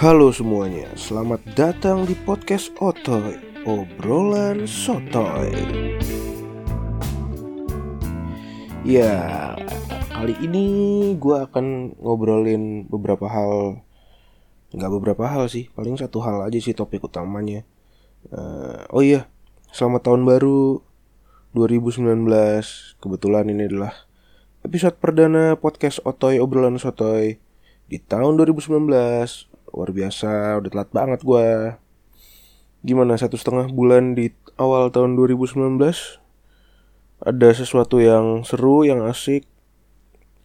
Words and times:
Halo 0.00 0.32
semuanya, 0.32 0.88
selamat 0.96 1.44
datang 1.52 2.08
di 2.08 2.16
podcast 2.16 2.72
Otoy, 2.80 3.36
obrolan 3.68 4.64
sotoy. 4.64 5.52
Ya, 8.80 9.52
kali 10.08 10.32
ini 10.40 10.64
gue 11.20 11.36
akan 11.44 12.00
ngobrolin 12.00 12.88
beberapa 12.88 13.28
hal, 13.28 13.84
nggak 14.72 14.88
beberapa 14.88 15.28
hal 15.28 15.52
sih, 15.52 15.68
paling 15.76 16.00
satu 16.00 16.24
hal 16.24 16.48
aja 16.48 16.56
sih 16.56 16.72
topik 16.72 17.04
utamanya. 17.04 17.68
Uh, 18.32 18.80
oh 18.96 19.04
iya, 19.04 19.28
selamat 19.68 20.08
tahun 20.08 20.24
baru 20.24 20.80
2019. 21.52 22.24
Kebetulan 23.04 23.52
ini 23.52 23.68
adalah 23.68 23.92
episode 24.64 24.96
perdana 24.96 25.60
podcast 25.60 26.00
Otoy 26.08 26.40
obrolan 26.40 26.80
sotoy 26.80 27.36
di 27.92 28.00
tahun 28.00 28.40
2019 28.40 29.49
luar 29.74 29.90
biasa 29.94 30.58
udah 30.60 30.70
telat 30.70 30.90
banget 30.90 31.20
gue 31.22 31.46
gimana 32.80 33.14
satu 33.14 33.36
setengah 33.36 33.68
bulan 33.70 34.16
di 34.16 34.32
awal 34.56 34.88
tahun 34.88 35.14
2019 35.16 35.78
ada 37.20 37.48
sesuatu 37.52 38.00
yang 38.00 38.42
seru 38.48 38.88
yang 38.88 39.04
asik 39.04 39.44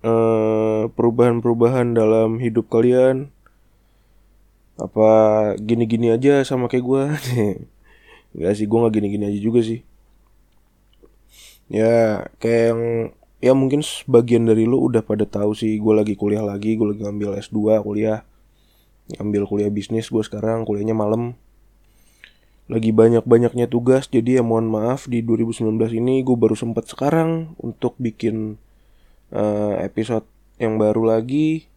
perubahan 0.05 0.91
perubahan-perubahan 0.93 1.97
dalam 1.97 2.37
hidup 2.37 2.69
kalian? 2.69 3.33
Apa 4.77 5.09
gini-gini 5.57 6.11
aja 6.11 6.43
sama 6.43 6.67
kayak 6.67 6.85
gue 6.85 7.03
Gak 8.43 8.53
sih 8.59 8.67
gue 8.67 8.77
gak 8.83 8.93
gini-gini 8.93 9.31
aja 9.31 9.39
juga 9.39 9.63
sih. 9.63 9.81
Ya 11.71 12.27
kayak 12.37 12.63
yang 12.69 12.81
ya 13.41 13.53
mungkin 13.57 13.81
sebagian 13.81 14.45
dari 14.45 14.69
lo 14.69 14.77
udah 14.83 15.01
pada 15.01 15.25
tahu 15.25 15.57
sih 15.57 15.79
gue 15.79 15.93
lagi 15.95 16.13
kuliah 16.13 16.43
lagi 16.45 16.77
gue 16.77 16.85
lagi 16.85 17.01
ngambil 17.01 17.41
S2 17.41 17.81
kuliah 17.81 18.21
ambil 19.21 19.45
kuliah 19.45 19.69
bisnis 19.69 20.09
gue 20.09 20.23
sekarang 20.25 20.65
kuliahnya 20.65 20.97
malam. 20.97 21.37
Lagi 22.65 22.89
banyak-banyaknya 22.89 23.69
tugas 23.69 24.09
jadi 24.09 24.41
ya 24.41 24.43
mohon 24.43 24.65
maaf 24.65 25.05
di 25.05 25.21
2019 25.21 25.77
ini 26.01 26.25
gue 26.25 26.33
baru 26.33 26.57
sempat 26.57 26.89
sekarang 26.89 27.53
untuk 27.61 27.93
bikin 28.01 28.57
uh, 29.29 29.77
episode 29.85 30.25
yang 30.57 30.81
baru 30.81 31.05
lagi. 31.05 31.69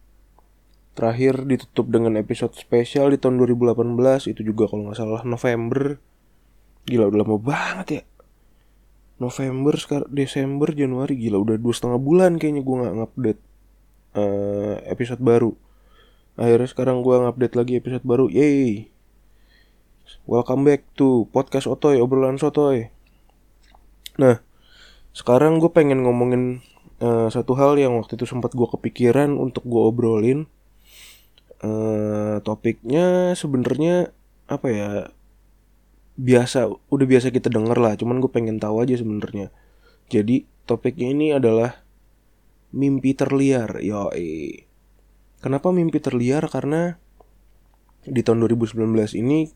Terakhir 0.97 1.45
ditutup 1.45 1.93
dengan 1.93 2.17
episode 2.17 2.57
spesial 2.57 3.13
di 3.13 3.21
tahun 3.21 3.37
2018 3.37 4.33
itu 4.33 4.41
juga 4.41 4.65
kalau 4.65 4.89
nggak 4.89 4.97
salah 4.97 5.21
November. 5.21 6.01
Gila 6.89 7.05
udah 7.13 7.19
lama 7.21 7.37
banget 7.37 7.87
ya. 8.01 8.03
November 9.19 9.75
sekarang 9.77 10.09
Desember 10.09 10.71
Januari 10.71 11.19
gila 11.19 11.43
udah 11.43 11.55
dua 11.59 11.75
setengah 11.75 11.99
bulan 11.99 12.39
kayaknya 12.39 12.63
gue 12.63 12.75
nggak 12.81 12.95
ngupdate 12.97 13.41
uh, 14.15 14.75
episode 14.87 15.21
baru 15.21 15.51
Akhirnya 16.39 16.71
sekarang 16.71 17.03
gue 17.03 17.19
ngupdate 17.19 17.55
lagi 17.59 17.73
episode 17.83 18.07
baru. 18.07 18.31
Yeay. 18.31 18.87
Welcome 20.23 20.63
back 20.63 20.87
to 20.95 21.27
podcast 21.35 21.67
Otoy, 21.67 21.99
obrolan 21.99 22.39
sotoy. 22.39 22.87
Nah, 24.15 24.39
sekarang 25.11 25.59
gue 25.59 25.67
pengen 25.67 25.99
ngomongin 26.07 26.63
uh, 27.03 27.27
satu 27.27 27.59
hal 27.59 27.75
yang 27.75 27.99
waktu 27.99 28.15
itu 28.15 28.23
sempat 28.23 28.55
gue 28.55 28.63
kepikiran 28.71 29.35
untuk 29.35 29.67
gue 29.67 29.83
obrolin. 29.83 30.47
Uh, 31.59 32.39
topiknya 32.47 33.35
sebenarnya 33.35 34.15
apa 34.47 34.67
ya? 34.71 34.89
Biasa, 36.15 36.71
udah 36.71 37.03
biasa 37.03 37.35
kita 37.35 37.51
denger 37.51 37.75
lah. 37.75 37.99
Cuman 37.99 38.23
gue 38.23 38.31
pengen 38.31 38.63
tahu 38.63 38.79
aja 38.79 38.95
sebenarnya. 38.95 39.51
Jadi 40.07 40.47
topiknya 40.63 41.11
ini 41.11 41.35
adalah 41.35 41.83
mimpi 42.71 43.11
terliar. 43.11 43.83
Yoi 43.83 44.68
Kenapa 45.39 45.71
mimpi 45.71 46.03
terliar? 46.03 46.47
Karena 46.51 46.99
di 48.03 48.23
tahun 48.23 48.43
2019 48.43 48.79
ini 49.19 49.51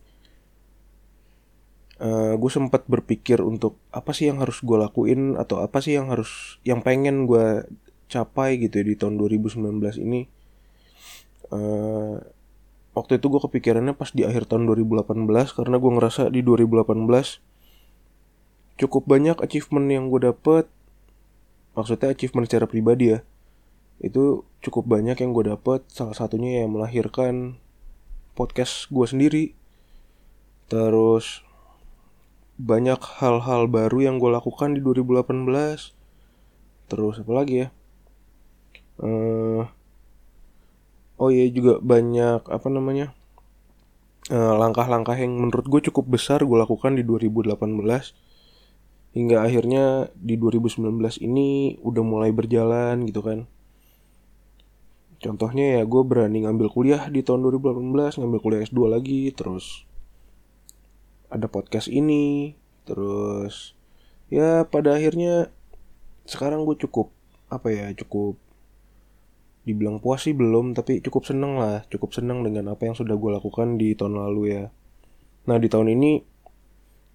uh, 1.99 2.35
gue 2.35 2.51
sempat 2.51 2.87
berpikir 2.87 3.39
untuk 3.43 3.79
apa 3.91 4.11
sih 4.15 4.27
yang 4.31 4.39
harus 4.43 4.59
gue 4.63 4.77
lakuin 4.79 5.35
atau 5.35 5.63
apa 5.63 5.79
sih 5.83 5.95
yang 5.95 6.11
harus 6.11 6.59
yang 6.63 6.83
pengen 6.83 7.27
gue 7.27 7.67
capai 8.07 8.59
gitu 8.59 8.79
ya 8.79 8.85
di 8.87 8.95
tahun 8.95 9.19
2019 9.19 9.99
ini. 9.99 10.27
Uh, 11.51 12.23
waktu 12.93 13.17
itu 13.17 13.25
gue 13.27 13.41
kepikirannya 13.41 13.97
pas 13.97 14.13
di 14.13 14.23
akhir 14.23 14.45
tahun 14.47 14.69
2018 14.69 15.25
karena 15.57 15.75
gue 15.81 15.91
ngerasa 15.97 16.29
di 16.29 16.45
2018 16.45 16.93
cukup 18.77 19.03
banyak 19.05 19.37
achievement 19.41 19.87
yang 19.89 20.09
gue 20.09 20.29
dapet 20.29 20.65
maksudnya 21.73 22.13
achievement 22.13 22.45
secara 22.45 22.69
pribadi 22.69 23.17
ya 23.17 23.19
itu 23.99 24.47
cukup 24.63 24.87
banyak 24.87 25.19
yang 25.19 25.35
gue 25.35 25.51
dapet. 25.51 25.85
Salah 25.91 26.15
satunya 26.15 26.63
yang 26.63 26.73
melahirkan 26.73 27.59
podcast 28.33 28.89
gue 28.89 29.05
sendiri. 29.05 29.45
Terus 30.71 31.45
banyak 32.57 33.01
hal-hal 33.21 33.67
baru 33.67 34.05
yang 34.05 34.15
gue 34.21 34.29
lakukan 34.29 34.77
di 34.77 34.81
2018 34.81 35.49
terus 36.87 37.15
apa 37.17 37.33
lagi 37.33 37.65
ya? 37.65 37.67
Uh, 39.01 39.65
oh 41.17 41.29
iya 41.33 41.49
juga 41.49 41.81
banyak 41.81 42.45
apa 42.45 42.67
namanya 42.69 43.17
langkah 44.31 44.87
langkah-langkah 44.87 45.17
yang 45.19 45.35
menurut 45.35 45.67
gue 45.67 45.81
cukup 45.91 46.15
besar 46.15 46.39
gue 46.47 46.57
lakukan 46.57 46.95
di 46.95 47.03
2018 47.03 47.59
hingga 49.13 49.37
akhirnya 49.43 50.09
di 50.15 50.39
2019 50.39 50.79
ini 51.19 51.77
udah 51.83 52.03
mulai 52.07 52.31
berjalan 52.31 53.03
gitu 53.03 53.19
kan 53.19 53.45
Contohnya 55.23 55.79
ya 55.79 55.83
gue 55.87 56.03
berani 56.03 56.43
ngambil 56.43 56.67
kuliah 56.67 57.07
di 57.07 57.23
tahun 57.23 57.47
2018, 57.47 58.19
ngambil 58.19 58.39
kuliah 58.43 58.61
S2 58.67 58.79
lagi, 58.91 59.31
terus 59.31 59.87
ada 61.31 61.47
podcast 61.47 61.87
ini, 61.87 62.59
terus 62.83 63.79
ya 64.27 64.67
pada 64.67 64.99
akhirnya 64.99 65.47
sekarang 66.27 66.67
gue 66.67 66.75
cukup 66.75 67.15
apa 67.47 67.71
ya 67.71 67.87
cukup 67.95 68.35
dibilang 69.63 70.03
puas 70.03 70.27
sih 70.27 70.35
belum 70.35 70.75
tapi 70.75 70.99
cukup 70.99 71.23
seneng 71.23 71.55
lah 71.55 71.87
cukup 71.87 72.11
seneng 72.11 72.43
dengan 72.43 72.75
apa 72.75 72.83
yang 72.83 72.95
sudah 72.99 73.15
gue 73.15 73.31
lakukan 73.31 73.79
di 73.79 73.95
tahun 73.95 74.19
lalu 74.19 74.43
ya. 74.59 74.63
Nah 75.47 75.57
di 75.59 75.71
tahun 75.71 75.95
ini 75.95 76.11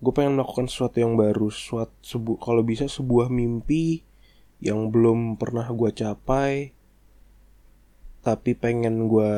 gue 0.01 0.13
pengen 0.15 0.41
melakukan 0.41 0.71
sesuatu 0.71 0.97
yang 1.03 1.19
baru 1.19 1.53
sesuatu 1.53 1.93
sebu 2.01 2.41
kalau 2.41 2.65
bisa 2.65 2.89
sebuah 2.89 3.29
mimpi 3.29 4.07
yang 4.65 4.89
belum 4.89 5.37
pernah 5.37 5.69
gue 5.69 5.91
capai 5.93 6.78
tapi 8.29 8.53
pengen 8.53 9.09
gue 9.09 9.33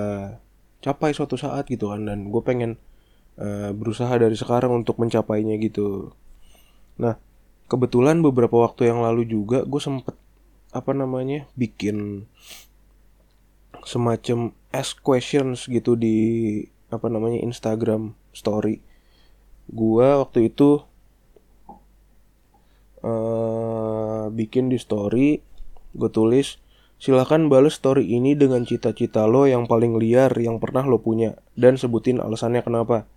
capai 0.82 1.14
suatu 1.14 1.38
saat 1.38 1.70
gitu 1.70 1.94
kan 1.94 2.02
dan 2.10 2.34
gue 2.34 2.42
pengen 2.42 2.74
uh, 3.38 3.70
berusaha 3.70 4.10
dari 4.18 4.34
sekarang 4.34 4.82
untuk 4.82 4.98
mencapainya 4.98 5.54
gitu. 5.62 6.10
Nah 6.98 7.14
kebetulan 7.70 8.18
beberapa 8.18 8.66
waktu 8.66 8.90
yang 8.90 8.98
lalu 9.06 9.30
juga 9.30 9.62
gue 9.62 9.78
sempet 9.78 10.18
apa 10.74 10.90
namanya 10.90 11.46
bikin 11.54 12.26
semacam 13.86 14.50
ask 14.74 14.98
questions 15.06 15.70
gitu 15.70 15.94
di 15.94 16.18
apa 16.90 17.06
namanya 17.06 17.38
Instagram 17.38 18.18
story. 18.34 18.82
Gue 19.70 20.06
waktu 20.18 20.50
itu 20.50 20.82
uh, 23.06 24.26
bikin 24.34 24.66
di 24.66 24.82
story 24.82 25.38
gue 25.94 26.10
tulis 26.10 26.58
Silahkan 27.00 27.48
bales 27.48 27.80
story 27.80 28.04
ini 28.12 28.36
dengan 28.36 28.68
cita-cita 28.68 29.24
lo 29.24 29.48
yang 29.48 29.64
paling 29.64 29.96
liar 29.96 30.28
yang 30.36 30.60
pernah 30.60 30.84
lo 30.84 31.00
punya 31.00 31.40
dan 31.56 31.80
sebutin 31.80 32.20
alasannya 32.20 32.60
kenapa. 32.60 33.08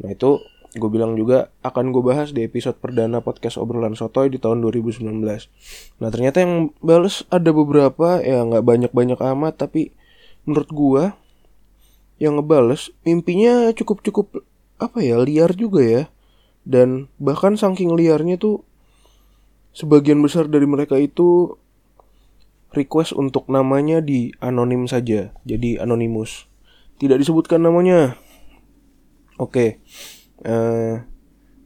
Nah 0.00 0.16
itu 0.16 0.40
gue 0.74 0.90
bilang 0.90 1.12
juga 1.14 1.52
akan 1.60 1.92
gue 1.92 2.00
bahas 2.00 2.32
di 2.32 2.42
episode 2.48 2.80
perdana 2.80 3.20
podcast 3.20 3.60
obrolan 3.60 3.92
sotoy 3.92 4.32
di 4.32 4.40
tahun 4.40 4.64
2019. 4.64 5.04
Nah 6.00 6.08
ternyata 6.08 6.40
yang 6.40 6.72
bales 6.80 7.28
ada 7.28 7.52
beberapa 7.52 8.24
ya 8.24 8.40
nggak 8.40 8.64
banyak-banyak 8.64 9.20
amat 9.20 9.54
tapi 9.60 9.92
menurut 10.48 10.70
gue 10.72 11.04
yang 12.24 12.40
ngebales 12.40 12.88
mimpinya 13.04 13.68
cukup-cukup 13.76 14.48
apa 14.80 15.04
ya 15.04 15.20
liar 15.20 15.52
juga 15.52 15.84
ya 15.84 16.02
dan 16.64 17.12
bahkan 17.20 17.60
saking 17.60 17.92
liarnya 17.92 18.40
tuh 18.40 18.64
sebagian 19.76 20.24
besar 20.24 20.48
dari 20.48 20.64
mereka 20.64 20.96
itu 20.96 21.60
request 22.74 23.14
untuk 23.14 23.46
namanya 23.48 24.02
di 24.02 24.34
anonim 24.42 24.90
saja, 24.90 25.32
jadi 25.46 25.80
anonimus. 25.80 26.50
Tidak 26.98 27.18
disebutkan 27.18 27.62
namanya. 27.62 28.18
Oke, 29.34 29.50
okay. 29.50 29.70
uh, 30.46 30.50
eh, 30.50 30.94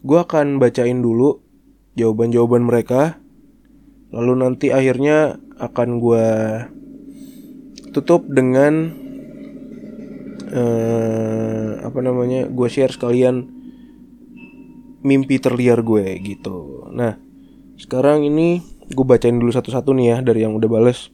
gue 0.01 0.19
akan 0.19 0.57
bacain 0.57 1.05
dulu 1.05 1.45
jawaban-jawaban 2.01 2.65
mereka, 2.65 3.21
lalu 4.09 4.41
nanti 4.41 4.73
akhirnya 4.73 5.37
akan 5.61 5.89
gue 6.01 6.27
tutup 7.93 8.25
dengan 8.25 8.89
uh, 10.49 11.85
apa 11.85 11.99
namanya, 12.01 12.49
gue 12.49 12.69
share 12.73 12.95
sekalian 12.95 13.53
mimpi 15.05 15.37
terliar 15.39 15.85
gue 15.85 16.17
gitu. 16.25 16.89
Nah, 16.93 17.21
sekarang 17.79 18.27
ini 18.27 18.78
gue 18.89 19.05
bacain 19.05 19.37
dulu 19.37 19.53
satu-satu 19.53 19.93
nih 19.93 20.07
ya 20.13 20.17
dari 20.25 20.45
yang 20.45 20.57
udah 20.57 20.69
bales. 20.69 21.13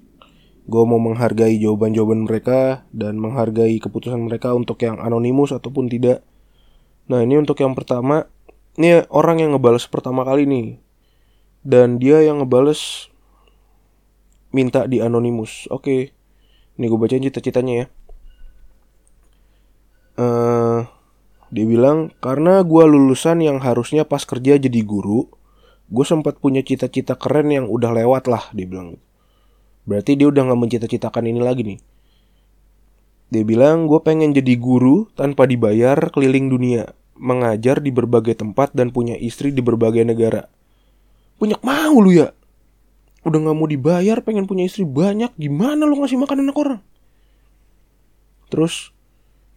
gue 0.65 0.83
mau 0.89 0.97
menghargai 0.97 1.61
jawaban-jawaban 1.61 2.25
mereka 2.25 2.89
dan 2.89 3.21
menghargai 3.21 3.77
keputusan 3.77 4.17
mereka 4.25 4.57
untuk 4.57 4.81
yang 4.81 4.97
anonimus 4.97 5.53
ataupun 5.53 5.93
tidak. 5.93 6.25
Nah 7.05 7.21
ini 7.21 7.37
untuk 7.37 7.61
yang 7.61 7.77
pertama, 7.77 8.33
ini 8.81 9.05
orang 9.13 9.45
yang 9.45 9.53
ngebales 9.53 9.85
pertama 9.93 10.25
kali 10.25 10.49
nih, 10.49 10.81
dan 11.61 12.01
dia 12.01 12.25
yang 12.25 12.41
ngebales 12.41 13.13
minta 14.57 14.89
di 14.89 15.05
anonimus. 15.05 15.69
Oke, 15.69 16.17
ini 16.81 16.85
gue 16.89 16.99
bacain 16.99 17.21
cita-citanya 17.21 17.75
ya. 17.85 17.87
Uh, 20.15 20.89
dia 21.53 21.67
bilang 21.69 22.09
karena 22.25 22.65
gue 22.65 22.85
lulusan 22.89 23.45
yang 23.45 23.61
harusnya 23.61 24.09
pas 24.09 24.25
kerja 24.25 24.57
jadi 24.57 24.81
guru, 24.81 25.29
gue 25.91 26.05
sempat 26.07 26.41
punya 26.41 26.65
cita-cita 26.65 27.17
keren 27.19 27.53
yang 27.53 27.67
udah 27.69 27.93
lewat 27.93 28.25
lah, 28.31 28.45
dia 28.57 28.65
bilang. 28.65 28.97
Berarti 29.85 30.17
dia 30.17 30.33
udah 30.33 30.49
gak 30.49 30.61
mencita-citakan 30.61 31.29
ini 31.29 31.41
lagi 31.45 31.63
nih. 31.65 31.81
Dia 33.29 33.45
bilang, 33.45 33.85
gue 33.85 34.01
pengen 34.01 34.33
jadi 34.33 34.57
guru 34.57 35.13
tanpa 35.13 35.45
dibayar 35.45 35.99
keliling 36.09 36.49
dunia. 36.49 36.97
Mengajar 37.15 37.85
di 37.85 37.93
berbagai 37.93 38.35
tempat 38.39 38.73
dan 38.73 38.91
punya 38.91 39.15
istri 39.19 39.53
di 39.53 39.61
berbagai 39.61 40.03
negara. 40.09 40.49
Punya 41.37 41.61
mau 41.61 42.01
lu 42.01 42.15
ya? 42.15 42.33
Udah 43.27 43.39
gak 43.45 43.57
mau 43.57 43.69
dibayar, 43.69 44.23
pengen 44.25 44.49
punya 44.49 44.65
istri 44.65 44.89
banyak. 44.89 45.37
Gimana 45.37 45.85
lu 45.85 46.01
ngasih 46.01 46.17
makan 46.17 46.49
anak 46.49 46.57
orang? 46.57 46.81
Terus, 48.49 48.95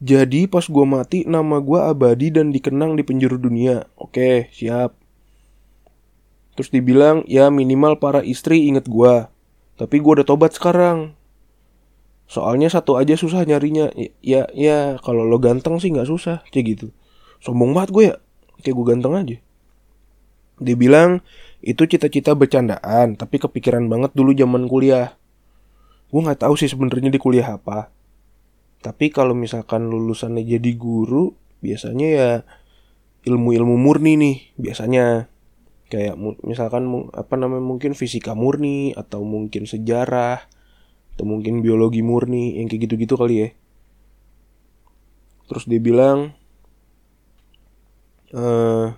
jadi 0.02 0.50
pas 0.50 0.66
gue 0.66 0.86
mati 0.90 1.24
nama 1.24 1.62
gue 1.62 1.78
abadi 1.78 2.34
dan 2.34 2.50
dikenang 2.50 2.98
di 2.98 3.06
penjuru 3.06 3.38
dunia. 3.38 3.86
Oke, 3.96 4.50
siap. 4.52 4.97
Terus 6.58 6.74
dibilang, 6.74 7.22
ya 7.30 7.54
minimal 7.54 8.02
para 8.02 8.26
istri 8.26 8.66
inget 8.66 8.90
gue. 8.90 9.30
Tapi 9.78 9.96
gue 10.02 10.12
udah 10.18 10.26
tobat 10.26 10.58
sekarang. 10.58 11.14
Soalnya 12.26 12.68
satu 12.74 12.98
aja 12.98 13.14
susah 13.14 13.46
nyarinya. 13.46 13.94
Ya, 13.94 14.10
ya, 14.26 14.42
ya 14.58 14.78
kalau 14.98 15.22
lo 15.22 15.38
ganteng 15.38 15.78
sih 15.78 15.94
nggak 15.94 16.10
susah, 16.10 16.42
kayak 16.50 16.66
gitu. 16.74 16.88
Sombong 17.46 17.78
banget 17.78 17.90
gue 17.94 18.04
ya, 18.10 18.16
kayak 18.66 18.74
gue 18.74 18.86
ganteng 18.90 19.14
aja. 19.14 19.38
Dia 20.58 20.74
bilang 20.74 21.22
itu 21.62 21.86
cita-cita 21.86 22.34
bercandaan, 22.34 23.14
tapi 23.14 23.38
kepikiran 23.38 23.86
banget 23.86 24.18
dulu 24.18 24.34
zaman 24.34 24.66
kuliah. 24.66 25.14
Gue 26.10 26.26
nggak 26.26 26.42
tahu 26.42 26.58
sih 26.58 26.66
sebenarnya 26.66 27.14
di 27.14 27.22
kuliah 27.22 27.62
apa. 27.62 27.94
Tapi 28.82 29.14
kalau 29.14 29.38
misalkan 29.38 29.86
lulusannya 29.86 30.42
jadi 30.42 30.74
guru, 30.74 31.38
biasanya 31.62 32.08
ya 32.10 32.30
ilmu-ilmu 33.30 33.78
murni 33.78 34.18
nih, 34.18 34.38
biasanya 34.58 35.30
kayak 35.88 36.20
misalkan 36.44 36.88
apa 37.16 37.34
namanya 37.40 37.64
mungkin 37.64 37.96
fisika 37.96 38.36
murni 38.36 38.92
atau 38.92 39.24
mungkin 39.24 39.64
sejarah 39.64 40.44
atau 41.16 41.26
mungkin 41.26 41.64
biologi 41.64 42.04
murni 42.04 42.60
yang 42.60 42.68
kayak 42.68 42.92
gitu-gitu 42.92 43.16
kali 43.16 43.36
ya. 43.48 43.50
Terus 45.48 45.64
dia 45.66 45.80
bilang 45.80 46.36
uh, 48.36 48.92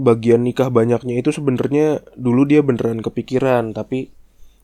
bagian 0.00 0.40
nikah 0.40 0.72
banyaknya 0.72 1.20
itu 1.20 1.34
sebenarnya 1.34 2.00
dulu 2.16 2.48
dia 2.48 2.64
beneran 2.64 3.04
kepikiran 3.04 3.76
tapi 3.76 4.08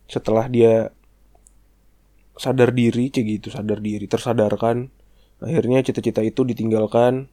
setelah 0.06 0.46
dia 0.48 0.94
sadar 2.38 2.72
diri 2.72 3.10
cek 3.10 3.24
gitu 3.26 3.48
sadar 3.52 3.82
diri 3.82 4.06
tersadarkan 4.06 4.88
akhirnya 5.42 5.84
cita-cita 5.84 6.24
itu 6.24 6.46
ditinggalkan 6.46 7.28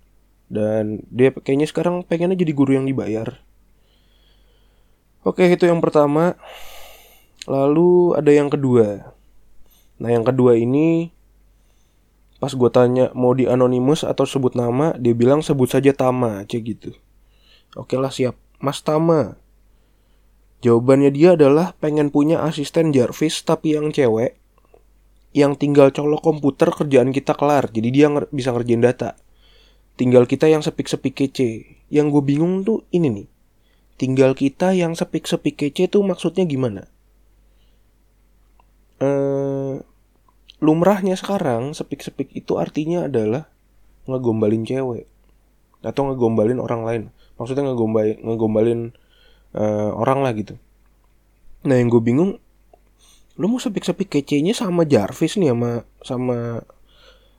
dan 0.51 1.03
dia 1.11 1.31
kayaknya 1.31 1.67
sekarang 1.67 2.03
pengennya 2.07 2.39
jadi 2.39 2.53
guru 2.55 2.75
yang 2.75 2.87
dibayar. 2.87 3.39
Oke, 5.23 5.47
itu 5.47 5.63
yang 5.63 5.79
pertama. 5.79 6.35
Lalu 7.47 8.19
ada 8.19 8.31
yang 8.31 8.51
kedua. 8.51 9.15
Nah, 9.99 10.09
yang 10.11 10.27
kedua 10.27 10.59
ini 10.59 11.15
pas 12.43 12.51
gue 12.51 12.67
tanya 12.67 13.07
mau 13.15 13.31
di 13.31 13.47
anonimus 13.47 14.03
atau 14.03 14.27
sebut 14.27 14.51
nama, 14.51 14.91
dia 14.99 15.15
bilang 15.15 15.39
sebut 15.39 15.71
saja 15.71 15.95
Tama, 15.95 16.43
cek 16.43 16.61
gitu. 16.67 16.91
Oke 17.79 17.95
lah 17.95 18.11
siap, 18.11 18.35
Mas 18.59 18.83
Tama. 18.83 19.39
Jawabannya 20.59 21.11
dia 21.15 21.39
adalah 21.39 21.71
pengen 21.79 22.11
punya 22.11 22.43
asisten 22.43 22.91
Jarvis 22.91 23.43
tapi 23.47 23.79
yang 23.79 23.95
cewek 23.95 24.43
yang 25.33 25.57
tinggal 25.57 25.89
colok 25.89 26.21
komputer 26.21 26.69
kerjaan 26.69 27.09
kita 27.09 27.33
kelar. 27.33 27.67
Jadi 27.73 27.89
dia 27.89 28.07
bisa 28.29 28.53
ngerjain 28.53 28.83
data. 28.83 29.17
Tinggal 29.93 30.25
kita 30.25 30.49
yang 30.49 30.65
sepik-sepik 30.65 31.13
kece. 31.13 31.79
Yang 31.93 32.07
gue 32.19 32.23
bingung 32.33 32.65
tuh 32.65 32.81
ini 32.89 33.09
nih. 33.09 33.27
Tinggal 33.97 34.33
kita 34.33 34.73
yang 34.73 34.97
sepik-sepik 34.97 35.59
kece 35.59 35.85
tuh 35.85 36.01
maksudnya 36.01 36.43
gimana? 36.49 36.89
Eh, 39.03 39.75
lumrahnya 40.63 41.19
sekarang 41.19 41.75
sepik-sepik 41.75 42.31
itu 42.31 42.55
artinya 42.55 43.11
adalah 43.11 43.51
ngegombalin 44.07 44.63
cewek 44.63 45.05
atau 45.83 46.07
ngegombalin 46.07 46.63
orang 46.63 46.81
lain. 46.87 47.03
Maksudnya 47.35 47.67
ngegombalin 47.67 48.17
ngegombalin 48.23 48.79
uh, 49.51 49.91
orang 49.99 50.23
lah 50.23 50.31
gitu. 50.31 50.55
Nah 51.67 51.75
yang 51.75 51.91
gue 51.91 51.99
bingung, 51.99 52.39
lu 53.35 53.45
mau 53.51 53.59
sepik-sepik 53.59 54.07
kecenya 54.07 54.55
sama 54.55 54.87
Jarvis 54.87 55.35
nih 55.35 55.51
sama 55.51 55.71
sama 55.99 56.37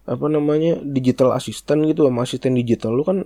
apa 0.04 0.26
namanya 0.28 0.76
digital 0.84 1.32
assistant 1.32 1.88
gitu 1.88 2.04
sama 2.04 2.28
asisten 2.28 2.52
digital. 2.56 2.92
Lu 2.92 3.04
kan 3.04 3.24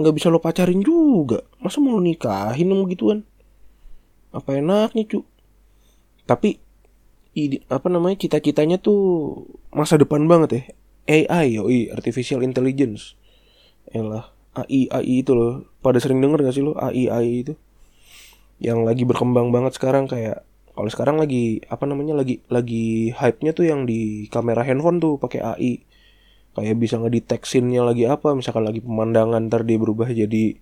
nggak 0.00 0.14
bisa 0.16 0.32
lo 0.32 0.40
pacarin 0.40 0.80
juga. 0.80 1.44
Masa 1.60 1.78
mau 1.84 2.00
nikahin 2.00 2.72
sama 2.72 2.84
gituan? 2.88 3.18
Apa 4.32 4.58
enaknya 4.58 5.04
cu? 5.06 5.20
Tapi 6.24 6.58
apa 7.68 7.88
namanya 7.90 8.16
cita-citanya 8.18 8.80
tuh 8.80 9.44
masa 9.74 10.00
depan 10.00 10.24
banget 10.24 10.50
ya. 10.50 10.62
AI 11.04 11.60
yoi 11.60 11.92
artificial 11.92 12.40
intelligence. 12.40 13.14
Lah 13.92 14.32
AI 14.56 14.88
AI 14.88 15.20
itu 15.20 15.36
loh. 15.36 15.68
Pada 15.84 16.00
sering 16.00 16.24
denger 16.24 16.40
gak 16.40 16.56
sih 16.56 16.64
lo 16.64 16.72
AI 16.80 17.12
AI 17.12 17.44
itu? 17.44 17.54
Yang 18.58 18.80
lagi 18.88 19.04
berkembang 19.04 19.52
banget 19.52 19.76
sekarang 19.76 20.08
kayak 20.08 20.46
kalau 20.74 20.90
sekarang 20.90 21.22
lagi 21.22 21.62
apa 21.70 21.86
namanya 21.86 22.18
lagi 22.18 22.42
lagi 22.50 23.14
hype 23.14 23.46
nya 23.46 23.54
tuh 23.54 23.70
yang 23.70 23.86
di 23.86 24.26
kamera 24.26 24.66
handphone 24.66 24.98
tuh 24.98 25.22
pakai 25.22 25.38
AI 25.38 25.72
kayak 26.54 26.78
bisa 26.78 26.96
ngedeteksinnya 27.02 27.82
lagi 27.82 28.06
apa. 28.06 28.32
Misalkan 28.32 28.64
lagi 28.64 28.80
pemandangan 28.80 29.50
ntar 29.50 29.66
dia 29.66 29.76
berubah 29.76 30.08
jadi 30.08 30.56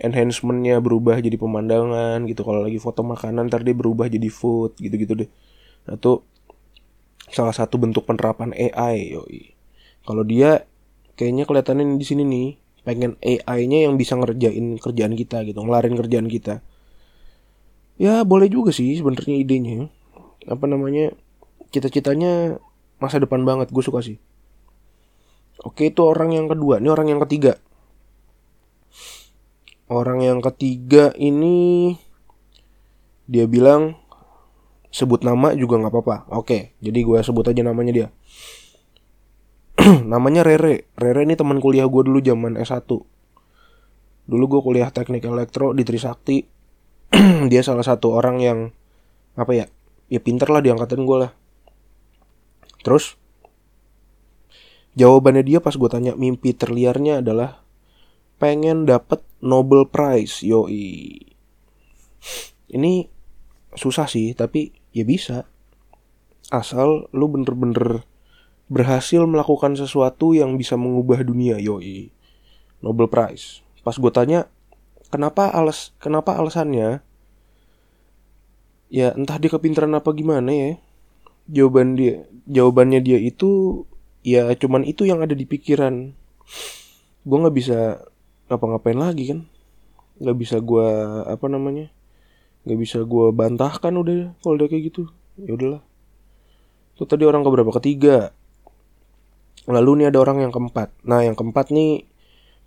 enhancementnya 0.00 0.80
berubah 0.80 1.20
jadi 1.20 1.36
pemandangan 1.36 2.24
gitu. 2.26 2.40
Kalau 2.42 2.64
lagi 2.64 2.80
foto 2.80 3.04
makanan 3.04 3.52
ntar 3.52 3.62
dia 3.62 3.76
berubah 3.76 4.08
jadi 4.08 4.26
food 4.32 4.80
gitu 4.80 4.96
gitu 4.96 5.12
deh. 5.24 5.30
Nah 5.86 6.00
itu 6.00 6.24
salah 7.30 7.54
satu 7.54 7.76
bentuk 7.76 8.08
penerapan 8.08 8.56
AI 8.56 9.14
yoi. 9.14 9.54
Kalau 10.08 10.24
dia 10.24 10.64
kayaknya 11.14 11.44
kelihatannya 11.44 12.00
di 12.00 12.06
sini 12.08 12.24
nih 12.24 12.48
pengen 12.80 13.20
AI-nya 13.20 13.84
yang 13.84 14.00
bisa 14.00 14.16
ngerjain 14.16 14.80
kerjaan 14.80 15.12
kita 15.12 15.44
gitu 15.44 15.60
ngelarin 15.60 15.94
kerjaan 16.00 16.26
kita. 16.32 16.64
Ya 18.00 18.24
boleh 18.24 18.48
juga 18.48 18.72
sih 18.72 18.96
sebenarnya 18.96 19.36
idenya. 19.36 19.92
Apa 20.48 20.64
namanya 20.64 21.12
cita-citanya 21.68 22.56
masa 22.96 23.20
depan 23.20 23.44
banget 23.44 23.68
gue 23.68 23.84
suka 23.84 24.00
sih 24.00 24.16
Oke 25.60 25.92
itu 25.92 26.00
orang 26.00 26.32
yang 26.32 26.48
kedua, 26.48 26.80
ini 26.80 26.88
orang 26.88 27.12
yang 27.12 27.20
ketiga. 27.28 27.60
Orang 29.90 30.24
yang 30.24 30.40
ketiga 30.40 31.12
ini 31.18 31.98
dia 33.28 33.44
bilang 33.44 34.00
sebut 34.90 35.22
nama 35.22 35.52
juga 35.52 35.78
nggak 35.78 35.92
apa-apa. 35.92 36.16
Oke, 36.34 36.74
jadi 36.80 36.98
gue 37.04 37.18
sebut 37.20 37.44
aja 37.46 37.62
namanya 37.62 37.92
dia. 37.92 38.08
namanya 40.12 40.42
Rere. 40.42 40.90
Rere 40.98 41.22
ini 41.28 41.38
teman 41.38 41.62
kuliah 41.62 41.86
gue 41.86 42.02
dulu 42.08 42.18
zaman 42.24 42.56
S1. 42.56 42.88
Dulu 44.30 44.44
gue 44.46 44.60
kuliah 44.64 44.88
teknik 44.88 45.28
elektro 45.28 45.76
di 45.76 45.84
Trisakti. 45.84 46.42
dia 47.50 47.62
salah 47.62 47.84
satu 47.84 48.16
orang 48.16 48.40
yang 48.40 48.58
apa 49.36 49.52
ya? 49.52 49.66
Ya 50.10 50.18
pinter 50.18 50.48
lah 50.48 50.64
di 50.64 50.72
angkatan 50.72 51.06
gue 51.06 51.16
lah. 51.28 51.32
Terus 52.80 53.19
Jawabannya 54.98 55.46
dia 55.46 55.58
pas 55.62 55.74
gue 55.78 55.90
tanya 55.90 56.18
mimpi 56.18 56.50
terliarnya 56.50 57.22
adalah 57.22 57.62
pengen 58.42 58.88
dapet 58.88 59.22
Nobel 59.38 59.86
Prize, 59.86 60.42
yoi. 60.42 61.14
Ini 62.70 62.92
susah 63.76 64.10
sih, 64.10 64.34
tapi 64.34 64.74
ya 64.90 65.06
bisa. 65.06 65.46
Asal 66.50 67.06
lu 67.14 67.30
bener-bener 67.30 68.02
berhasil 68.66 69.22
melakukan 69.26 69.78
sesuatu 69.78 70.34
yang 70.34 70.58
bisa 70.58 70.74
mengubah 70.74 71.22
dunia, 71.22 71.60
yoi. 71.62 72.10
Nobel 72.82 73.06
Prize. 73.06 73.62
Pas 73.86 73.94
gue 73.94 74.12
tanya, 74.12 74.50
kenapa 75.12 75.52
alas 75.52 75.94
kenapa 76.02 76.34
alasannya? 76.34 77.04
Ya 78.90 79.14
entah 79.14 79.38
dia 79.38 79.54
kepintaran 79.54 79.94
apa 79.94 80.10
gimana 80.10 80.50
ya. 80.50 80.70
Jawaban 81.46 81.94
dia 81.94 82.26
jawabannya 82.50 82.98
dia 83.02 83.18
itu 83.22 83.82
ya 84.20 84.52
cuman 84.56 84.84
itu 84.84 85.08
yang 85.08 85.24
ada 85.24 85.32
di 85.32 85.48
pikiran. 85.48 86.12
Gue 87.24 87.36
nggak 87.36 87.56
bisa 87.56 88.04
ngapa-ngapain 88.48 88.98
lagi 88.98 89.24
kan? 89.32 89.40
Nggak 90.20 90.36
bisa 90.36 90.56
gue 90.60 90.88
apa 91.24 91.46
namanya 91.48 91.88
nggak 92.60 92.76
bisa 92.76 93.08
gue 93.08 93.32
bantahkan 93.32 93.92
udah 93.96 94.36
kalau 94.44 94.54
udah 94.60 94.68
kayak 94.68 94.92
gitu. 94.92 95.08
Ya 95.40 95.56
udahlah. 95.56 95.82
Itu 96.96 97.08
tadi 97.08 97.24
orang 97.24 97.40
keberapa? 97.40 97.72
Ketiga. 97.80 98.36
Lalu 99.64 100.04
nih 100.04 100.06
ada 100.12 100.18
orang 100.20 100.44
yang 100.44 100.52
keempat. 100.52 100.92
Nah 101.08 101.24
yang 101.24 101.36
keempat 101.36 101.72
nih 101.72 102.04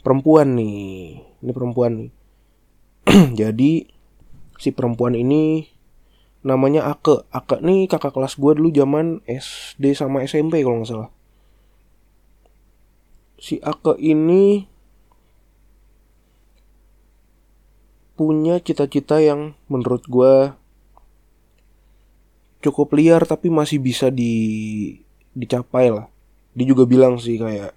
perempuan 0.01 0.57
nih. 0.57 1.21
Ini 1.45 1.51
perempuan 1.53 1.91
nih. 2.01 2.11
Jadi 3.41 3.71
si 4.57 4.69
perempuan 4.73 5.13
ini 5.13 5.69
namanya 6.41 6.89
Ake. 6.89 7.29
Ake 7.29 7.61
nih 7.61 7.85
kakak 7.85 8.17
kelas 8.17 8.41
gue 8.41 8.51
dulu 8.57 8.73
zaman 8.73 9.21
SD 9.29 9.93
sama 9.93 10.25
SMP 10.25 10.65
kalau 10.65 10.81
nggak 10.81 10.89
salah 10.89 11.09
si 13.43 13.59
Ake 13.59 13.99
ini 13.99 14.71
punya 18.15 18.63
cita-cita 18.63 19.19
yang 19.19 19.59
menurut 19.67 20.07
gue 20.07 20.55
cukup 22.63 22.95
liar 22.95 23.27
tapi 23.27 23.51
masih 23.51 23.83
bisa 23.83 24.07
di 24.07 24.95
dicapai 25.35 25.91
lah. 25.91 26.07
Dia 26.55 26.71
juga 26.71 26.87
bilang 26.87 27.19
sih 27.19 27.35
kayak 27.35 27.75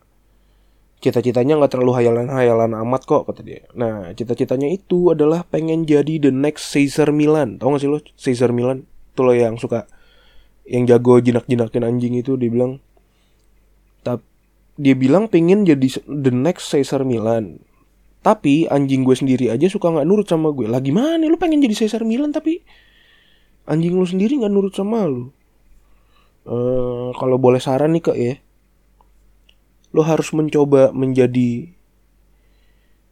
cita-citanya 1.03 1.59
nggak 1.59 1.75
terlalu 1.75 1.99
hayalan-hayalan 1.99 2.79
amat 2.87 3.03
kok 3.03 3.27
kata 3.27 3.43
dia. 3.43 3.67
Nah 3.75 4.15
cita-citanya 4.15 4.71
itu 4.71 5.11
adalah 5.11 5.43
pengen 5.43 5.83
jadi 5.83 6.23
the 6.23 6.31
next 6.31 6.71
Caesar 6.71 7.11
Milan. 7.11 7.59
Tau 7.59 7.75
gak 7.75 7.83
sih 7.83 7.91
lo 7.91 7.99
Caesar 8.15 8.55
Milan? 8.55 8.87
Itu 8.87 9.27
lo 9.27 9.35
yang 9.35 9.59
suka 9.59 9.91
yang 10.63 10.87
jago 10.87 11.19
jinak-jinakin 11.19 11.83
anjing 11.83 12.15
itu 12.23 12.39
dia 12.39 12.55
bilang. 12.55 12.79
Tapi 12.79 12.96
dia 14.77 14.93
bilang 14.93 15.27
pengen 15.33 15.65
jadi 15.65 16.01
the 16.05 16.33
next 16.33 16.69
Caesar 16.73 17.03
Milan. 17.03 17.61
Tapi 18.21 18.69
anjing 18.69 19.07
gue 19.07 19.17
sendiri 19.17 19.49
aja 19.49 19.71
suka 19.71 19.89
nggak 19.89 20.07
nurut 20.07 20.27
sama 20.29 20.53
gue. 20.53 20.69
Lagi 20.69 20.93
mana 20.93 21.25
lu 21.25 21.41
pengen 21.41 21.65
jadi 21.65 21.85
Caesar 21.85 22.05
Milan 22.05 22.31
tapi 22.37 22.61
anjing 23.65 23.97
lu 23.97 24.05
sendiri 24.05 24.37
nggak 24.37 24.53
nurut 24.53 24.75
sama 24.77 25.09
lu. 25.09 25.33
Uh, 26.47 27.11
kalau 27.19 27.41
boleh 27.43 27.59
saran 27.59 27.91
nih 27.97 28.03
kak 28.07 28.19
ya, 28.19 28.39
lo 29.91 30.07
harus 30.07 30.31
mencoba 30.31 30.95
menjadi 30.95 31.75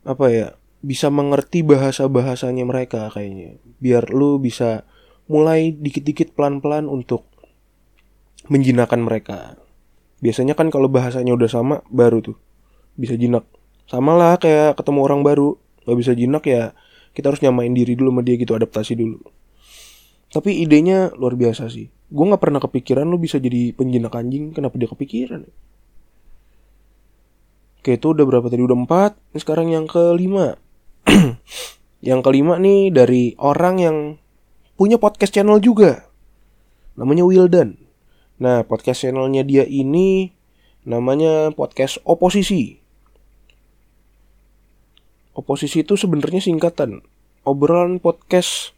apa 0.04 0.26
ya 0.30 0.46
bisa 0.84 1.08
mengerti 1.08 1.64
bahasa 1.64 2.04
bahasanya 2.06 2.68
mereka 2.68 3.08
kayaknya. 3.10 3.56
Biar 3.80 4.12
lu 4.12 4.36
bisa 4.38 4.84
mulai 5.24 5.72
dikit-dikit 5.72 6.36
pelan-pelan 6.36 6.84
untuk 6.86 7.24
menjinakkan 8.52 9.00
mereka. 9.00 9.56
Biasanya 10.24 10.56
kan 10.56 10.72
kalau 10.72 10.88
bahasanya 10.88 11.36
udah 11.36 11.52
sama 11.52 11.76
baru 11.92 12.24
tuh. 12.24 12.40
Bisa 12.96 13.12
jinak. 13.12 13.44
Sama 13.84 14.16
lah 14.16 14.40
kayak 14.40 14.80
ketemu 14.80 15.04
orang 15.04 15.20
baru. 15.20 15.60
Nggak 15.84 15.98
bisa 16.00 16.12
jinak 16.16 16.44
ya 16.48 16.72
kita 17.12 17.28
harus 17.28 17.44
nyamain 17.44 17.76
diri 17.76 17.92
dulu 17.92 18.08
sama 18.08 18.24
dia 18.24 18.40
gitu 18.40 18.56
adaptasi 18.56 18.96
dulu. 18.96 19.20
Tapi 20.32 20.64
idenya 20.64 21.12
luar 21.12 21.36
biasa 21.36 21.68
sih. 21.68 21.92
Gue 22.08 22.24
nggak 22.24 22.40
pernah 22.40 22.56
kepikiran 22.56 23.04
lo 23.04 23.20
bisa 23.20 23.36
jadi 23.36 23.76
penjinak 23.76 24.16
anjing. 24.16 24.56
Kenapa 24.56 24.80
dia 24.80 24.88
kepikiran 24.88 25.44
Oke 27.84 28.00
itu 28.00 28.16
udah 28.16 28.24
berapa 28.24 28.48
tadi? 28.48 28.64
Udah 28.64 28.80
empat. 28.80 29.12
Ini 29.36 29.38
sekarang 29.44 29.68
yang 29.68 29.84
kelima. 29.84 30.56
Yang 32.04 32.20
kelima 32.20 32.60
nih 32.60 32.92
dari 32.92 33.32
orang 33.40 33.80
yang 33.80 33.96
punya 34.76 35.00
podcast 35.00 35.32
channel 35.32 35.56
juga. 35.56 36.04
Namanya 37.00 37.24
Wildan 37.24 37.83
nah 38.34 38.66
podcast 38.66 39.06
channelnya 39.06 39.46
dia 39.46 39.62
ini 39.64 40.34
namanya 40.84 41.50
podcast 41.56 41.98
oposisi. 42.04 42.78
Oposisi 45.34 45.82
itu 45.82 45.98
sebenarnya 45.98 46.38
singkatan. 46.38 47.02
Obrolan 47.42 47.98
podcast 47.98 48.76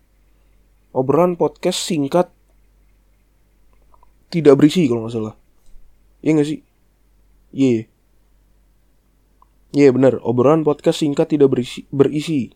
obrolan 0.96 1.36
podcast 1.36 1.84
singkat 1.84 2.32
tidak 4.32 4.56
berisi 4.56 4.88
kalau 4.88 5.04
nggak 5.04 5.14
salah. 5.14 5.34
Iya 6.24 6.30
nggak 6.32 6.48
sih? 6.48 6.60
Iya. 7.52 7.68
Yeah. 7.68 7.82
iya 9.76 9.82
yeah, 9.86 9.90
benar. 9.92 10.18
Obrolan 10.24 10.64
podcast 10.64 11.04
singkat 11.04 11.28
tidak 11.28 11.52
berisi 11.52 11.84
berisi. 11.92 12.48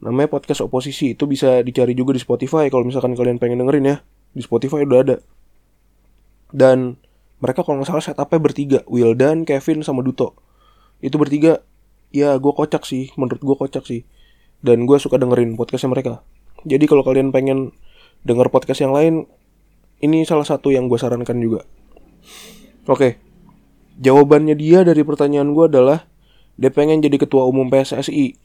Namanya 0.00 0.32
podcast 0.32 0.64
oposisi. 0.64 1.12
Itu 1.12 1.28
bisa 1.28 1.60
dicari 1.60 1.92
juga 1.92 2.16
di 2.16 2.22
Spotify 2.24 2.72
kalau 2.72 2.88
misalkan 2.88 3.12
kalian 3.12 3.36
pengen 3.36 3.60
dengerin 3.60 3.84
ya. 3.84 3.96
Di 4.32 4.40
Spotify 4.40 4.86
udah 4.88 5.00
ada 5.04 5.16
dan 6.50 6.98
mereka 7.40 7.64
kalau 7.64 7.80
nggak 7.80 7.88
salah 7.88 8.04
setupnya 8.04 8.40
bertiga 8.40 8.78
Wildan 8.86 9.48
Kevin 9.48 9.80
sama 9.80 10.04
Duto. 10.04 10.36
Itu 11.00 11.16
bertiga 11.16 11.64
ya 12.12 12.36
gue 12.36 12.52
kocak 12.52 12.84
sih 12.84 13.14
menurut 13.16 13.40
gue 13.40 13.56
kocak 13.56 13.84
sih. 13.86 14.04
Dan 14.60 14.84
gue 14.84 15.00
suka 15.00 15.16
dengerin 15.16 15.56
podcastnya 15.56 15.88
mereka. 15.88 16.20
Jadi 16.68 16.84
kalau 16.84 17.00
kalian 17.00 17.32
pengen 17.32 17.72
denger 18.28 18.52
podcast 18.52 18.84
yang 18.84 18.92
lain 18.92 19.24
ini 20.04 20.28
salah 20.28 20.44
satu 20.44 20.68
yang 20.68 20.92
gue 20.92 21.00
sarankan 21.00 21.40
juga. 21.40 21.64
Oke 22.84 23.30
jawabannya 24.00 24.56
dia 24.56 24.80
dari 24.82 25.04
pertanyaan 25.04 25.52
gue 25.52 25.68
adalah 25.68 26.08
dia 26.56 26.72
pengen 26.72 27.04
jadi 27.04 27.20
ketua 27.20 27.44
umum 27.44 27.68
PSSI 27.68 28.40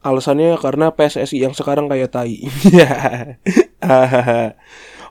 alasannya 0.00 0.56
karena 0.56 0.94
PSSI 0.94 1.44
yang 1.44 1.52
sekarang 1.52 1.90
kayak 1.90 2.08
tai. 2.08 2.40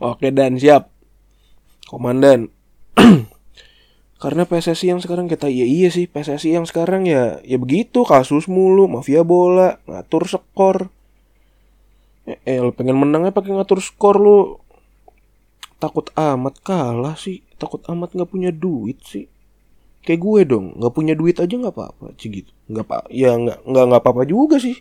Oke 0.09 0.33
dan 0.33 0.57
siap 0.57 0.89
komandan. 1.89 2.53
Karena 4.21 4.43
PSSI 4.45 4.93
yang 4.93 5.01
sekarang 5.01 5.25
kita 5.25 5.49
iya 5.49 5.63
iya 5.63 5.89
sih 5.89 6.05
PSSI 6.05 6.53
yang 6.53 6.67
sekarang 6.67 7.07
ya 7.07 7.39
ya 7.41 7.55
begitu 7.55 8.03
kasus 8.05 8.51
mulu 8.51 8.85
mafia 8.85 9.25
bola 9.25 9.81
ngatur 9.89 10.29
skor. 10.29 10.93
Eh, 12.29 12.37
eh 12.45 12.59
lo 12.61 12.69
pengen 12.75 12.99
menangnya 12.99 13.33
pakai 13.33 13.55
ngatur 13.55 13.79
skor 13.81 14.21
lu. 14.21 14.39
Takut 15.79 16.11
amat 16.13 16.59
kalah 16.59 17.15
sih 17.15 17.39
takut 17.55 17.79
amat 17.87 18.11
nggak 18.11 18.27
punya 18.27 18.51
duit 18.51 18.99
sih. 19.07 19.31
Kayak 20.03 20.19
gue 20.19 20.39
dong 20.51 20.65
nggak 20.75 20.93
punya 20.95 21.15
duit 21.15 21.39
aja 21.39 21.55
nggak 21.55 21.75
apa-apa 21.75 22.11
sih 22.19 22.27
gitu. 22.27 22.51
Nggak 22.67 22.85
apa 22.91 23.07
ya 23.07 23.39
nggak 23.39 23.63
nggak 23.63 23.83
nggak 23.87 24.01
apa-apa 24.03 24.23
juga 24.27 24.59
sih. 24.59 24.75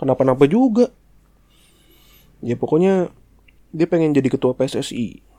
Kenapa-napa 0.00 0.48
juga. 0.48 0.88
Ya 2.40 2.56
pokoknya 2.56 3.12
dia 3.76 3.84
pengen 3.84 4.16
jadi 4.16 4.32
ketua 4.32 4.56
PSSI 4.56 5.29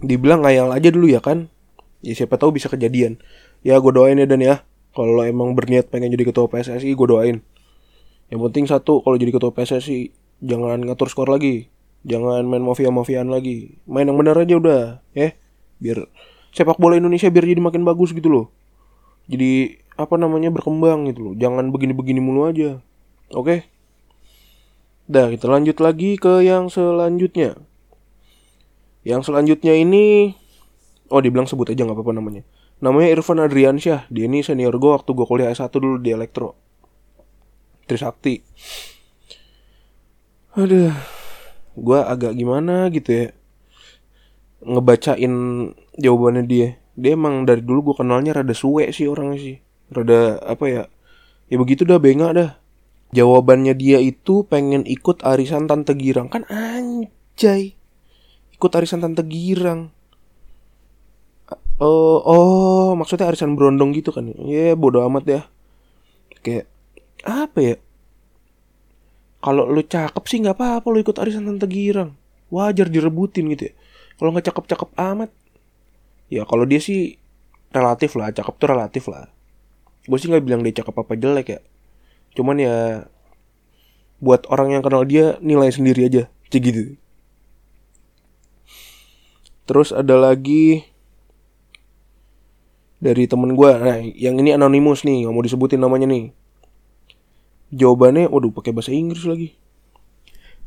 dibilang 0.00 0.44
ngayal 0.44 0.72
aja 0.72 0.88
dulu 0.88 1.06
ya 1.08 1.20
kan? 1.20 1.52
Ya 2.00 2.16
siapa 2.16 2.40
tahu 2.40 2.56
bisa 2.56 2.72
kejadian. 2.72 3.20
Ya 3.60 3.76
gue 3.76 3.92
doain 3.92 4.16
ya 4.16 4.24
dan 4.24 4.40
ya. 4.40 4.64
Kalau 4.96 5.22
emang 5.22 5.54
berniat 5.54 5.92
pengen 5.92 6.10
jadi 6.10 6.32
ketua 6.32 6.50
PSSI 6.50 6.96
gue 6.96 7.06
doain. 7.06 7.36
Yang 8.32 8.40
penting 8.50 8.64
satu 8.66 9.04
kalau 9.04 9.16
jadi 9.20 9.30
ketua 9.30 9.52
PSSI 9.54 10.10
jangan 10.42 10.80
ngatur 10.82 11.12
skor 11.12 11.28
lagi. 11.28 11.68
Jangan 12.08 12.48
main 12.48 12.64
mafia 12.64 12.88
mafiaan 12.88 13.28
lagi. 13.28 13.76
Main 13.84 14.08
yang 14.08 14.16
benar 14.16 14.40
aja 14.40 14.56
udah 14.56 14.82
ya. 15.12 15.36
Biar 15.78 16.08
sepak 16.50 16.80
bola 16.80 16.96
Indonesia 16.96 17.28
biar 17.28 17.44
jadi 17.44 17.60
makin 17.60 17.84
bagus 17.84 18.16
gitu 18.16 18.32
loh. 18.32 18.46
Jadi 19.28 19.78
apa 20.00 20.16
namanya 20.16 20.48
berkembang 20.48 21.06
gitu 21.12 21.20
loh. 21.30 21.34
Jangan 21.36 21.68
begini-begini 21.68 22.18
mulu 22.18 22.48
aja. 22.48 22.80
Oke? 23.36 23.68
Dah 25.10 25.28
kita 25.28 25.46
lanjut 25.46 25.76
lagi 25.78 26.16
ke 26.16 26.40
yang 26.42 26.72
selanjutnya 26.72 27.69
yang 29.00 29.24
selanjutnya 29.24 29.72
ini 29.72 30.36
oh 31.08 31.20
dibilang 31.20 31.48
sebut 31.48 31.72
aja 31.72 31.84
nggak 31.84 31.96
apa-apa 31.96 32.14
namanya. 32.16 32.42
Namanya 32.80 33.12
Irfan 33.12 33.40
Adriansyah. 33.40 34.08
Dia 34.08 34.24
ini 34.24 34.40
senior 34.40 34.72
gue 34.80 34.90
waktu 34.90 35.10
gue 35.12 35.26
kuliah 35.28 35.52
S1 35.52 35.72
dulu 35.72 36.00
di 36.00 36.12
elektro. 36.12 36.56
Trisakti. 37.84 38.40
Aduh 40.56 40.92
gue 41.70 42.00
agak 42.02 42.34
gimana 42.34 42.90
gitu 42.90 43.08
ya 43.14 43.26
ngebacain 44.60 45.34
jawabannya 45.96 46.44
dia. 46.44 46.68
Dia 47.00 47.16
emang 47.16 47.48
dari 47.48 47.64
dulu 47.64 47.92
gue 47.92 48.04
kenalnya 48.04 48.36
rada 48.36 48.52
suwe 48.52 48.92
sih 48.92 49.08
orangnya 49.08 49.38
sih. 49.40 49.56
Rada 49.88 50.36
apa 50.44 50.64
ya 50.68 50.82
ya 51.48 51.56
begitu 51.56 51.88
dah 51.88 51.96
benga 51.96 52.28
dah. 52.36 52.50
Jawabannya 53.10 53.74
dia 53.74 53.98
itu 53.98 54.46
pengen 54.46 54.86
ikut 54.86 55.26
arisan 55.26 55.66
tante 55.66 55.96
girang. 55.98 56.30
Kan 56.30 56.46
anjay 56.46 57.79
ikut 58.60 58.72
arisan 58.76 59.00
tante 59.00 59.24
girang 59.24 59.88
Oh, 61.80 62.20
oh, 62.28 62.88
maksudnya 62.92 63.32
arisan 63.32 63.56
berondong 63.56 63.96
gitu 63.96 64.12
kan? 64.12 64.28
Ya, 64.36 64.36
yeah, 64.44 64.72
bodoh 64.76 65.00
amat 65.08 65.24
ya. 65.24 65.40
Kayak 66.44 66.68
apa 67.24 67.56
ya? 67.56 67.76
Kalau 69.40 69.64
lu 69.64 69.80
cakep 69.80 70.24
sih 70.28 70.44
nggak 70.44 70.60
apa-apa 70.60 70.86
lu 70.92 71.00
ikut 71.00 71.16
arisan 71.16 71.48
tante 71.48 71.64
girang. 71.72 72.12
Wajar 72.52 72.92
direbutin 72.92 73.48
gitu 73.56 73.72
ya. 73.72 73.74
Kalau 74.20 74.36
nggak 74.36 74.52
cakep-cakep 74.52 74.90
amat, 74.92 75.32
ya 76.28 76.44
kalau 76.44 76.68
dia 76.68 76.84
sih 76.84 77.16
relatif 77.72 78.12
lah, 78.20 78.28
cakep 78.28 78.54
tuh 78.60 78.68
relatif 78.68 79.08
lah. 79.08 79.32
Gue 80.04 80.20
sih 80.20 80.28
nggak 80.28 80.44
bilang 80.44 80.60
dia 80.60 80.84
cakep 80.84 80.92
apa 80.92 81.16
jelek 81.16 81.48
ya. 81.48 81.60
Cuman 82.36 82.60
ya 82.60 83.08
buat 84.20 84.44
orang 84.52 84.76
yang 84.76 84.82
kenal 84.84 85.08
dia 85.08 85.40
nilai 85.40 85.72
sendiri 85.72 86.12
aja, 86.12 86.28
gitu. 86.52 86.99
Terus 89.70 89.94
ada 89.94 90.18
lagi 90.18 90.82
dari 93.00 93.24
temen 93.30 93.54
gue 93.56 93.70
nah 93.80 93.96
yang 94.02 94.36
ini 94.36 94.52
anonimus 94.52 95.08
nih 95.08 95.24
nggak 95.24 95.32
mau 95.32 95.40
disebutin 95.40 95.80
namanya 95.80 96.04
nih 96.04 96.36
jawabannya 97.72 98.28
waduh 98.28 98.52
pakai 98.52 98.76
bahasa 98.76 98.92
Inggris 98.92 99.24
lagi 99.24 99.56